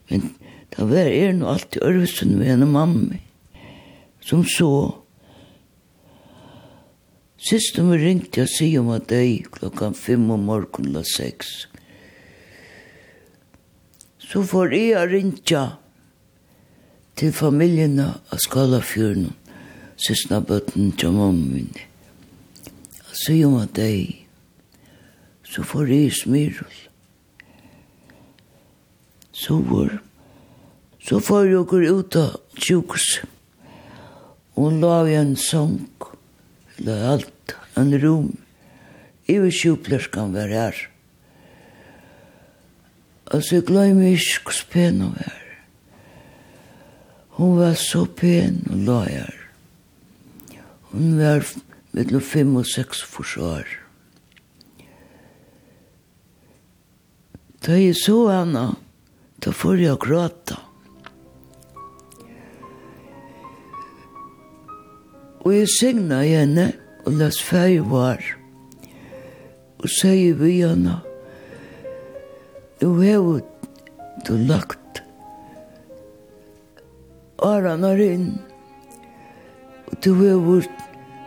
men 0.08 0.32
da 0.72 0.86
var 0.88 1.10
er 1.10 1.34
nå 1.36 1.50
alltid 1.52 1.84
ørvesen 1.84 2.38
med 2.38 2.48
henne 2.48 2.66
mamma, 2.66 3.20
som 4.24 4.44
så. 4.48 4.70
Sist 7.36 7.76
hun 7.76 7.92
ringte 7.92 8.40
jeg 8.40 8.54
sier 8.54 8.80
om 8.80 8.88
at 8.94 9.12
jeg 9.12 9.44
klokkan 9.52 9.94
fem 9.98 10.24
om 10.30 10.48
morgenen 10.48 10.88
eller 10.94 11.04
seks. 11.04 11.66
Så 14.18 14.46
får 14.48 14.72
jeg 14.72 15.12
ringte 15.12 15.66
til 17.20 17.36
familien 17.36 18.00
av 18.00 18.40
Skalafjørnen 18.40 19.41
sysna 20.02 20.40
bøtten 20.42 20.92
til 20.98 21.14
mamma 21.14 21.54
min. 21.54 21.74
sier 23.12 23.46
om 23.46 23.60
at 23.60 23.74
deg, 23.76 24.24
så 25.46 25.62
får 25.62 25.90
jeg 25.92 26.14
smyrul. 26.16 26.78
Så 29.32 29.58
var, 29.68 29.92
så 30.98 31.20
får 31.20 31.50
jeg 31.50 31.66
går 31.70 31.84
ut 31.98 32.16
av 32.18 32.40
tjukes. 32.58 33.06
Hun 34.56 34.80
la 34.82 35.02
vi 35.06 35.14
en 35.16 35.36
sång, 35.36 35.78
eller 36.78 37.04
alt, 37.12 37.54
en 37.78 37.94
rom. 38.02 38.32
Jeg 39.28 39.44
var 39.44 39.54
sjuklerskan 39.54 40.34
var 40.34 40.50
her. 40.50 40.80
Altså, 43.32 43.60
jeg 43.60 43.68
glemmer 43.70 44.10
ikke 44.10 44.42
hvordan 44.42 44.72
pen 44.72 45.00
hun 45.04 45.14
var. 45.20 45.38
Hun 47.38 47.54
var 47.60 47.78
så 47.80 48.04
pen 48.04 48.60
og 48.72 48.82
la 48.88 48.98
her. 49.06 49.41
Hun 50.92 51.16
var 51.18 51.46
mellom 51.96 52.20
fem 52.20 52.56
og 52.60 52.66
seks 52.68 53.00
forsvar. 53.02 53.64
Da 57.62 57.78
jeg 57.78 57.96
så 57.96 58.18
henne, 58.28 58.66
da 59.40 59.52
får 59.54 59.80
jeg 59.80 60.00
gråta. 60.02 60.58
Og 65.42 65.54
jeg 65.54 65.70
signa 65.70 66.20
henne 66.26 66.68
og 67.06 67.16
las 67.18 67.40
fei 67.42 67.80
var. 67.80 68.22
Og 69.82 69.88
sier 69.90 70.36
vi 70.38 70.60
henne, 70.60 71.00
du 72.82 72.92
har 73.00 73.42
du 74.26 74.34
lagt 74.46 75.02
årene 77.42 77.92
inn 78.04 78.32
du 80.02 80.14
hefur 80.18 80.66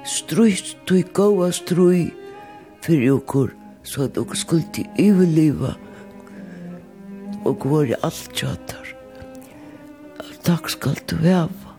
strøyst 0.03 0.75
du 0.87 0.99
góa 1.15 1.47
strøy 1.55 2.09
fyrir 2.83 3.15
okkur, 3.15 3.53
så 3.87 4.05
at 4.09 4.17
okkur 4.19 4.37
skuldi 4.37 4.83
yfirliva 4.99 5.75
og 7.47 7.63
vori 7.71 7.95
alt 8.03 8.27
tjatar. 8.35 8.91
Takk 10.45 10.67
skal 10.69 10.99
du 11.07 11.15
hefa 11.23 11.75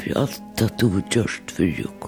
fyrir 0.00 0.18
alt 0.24 0.64
at 0.66 0.74
du 0.80 0.88
hefur 0.90 1.06
gjørst 1.14 1.54
fyrir 1.54 1.86
okkur. 1.86 2.01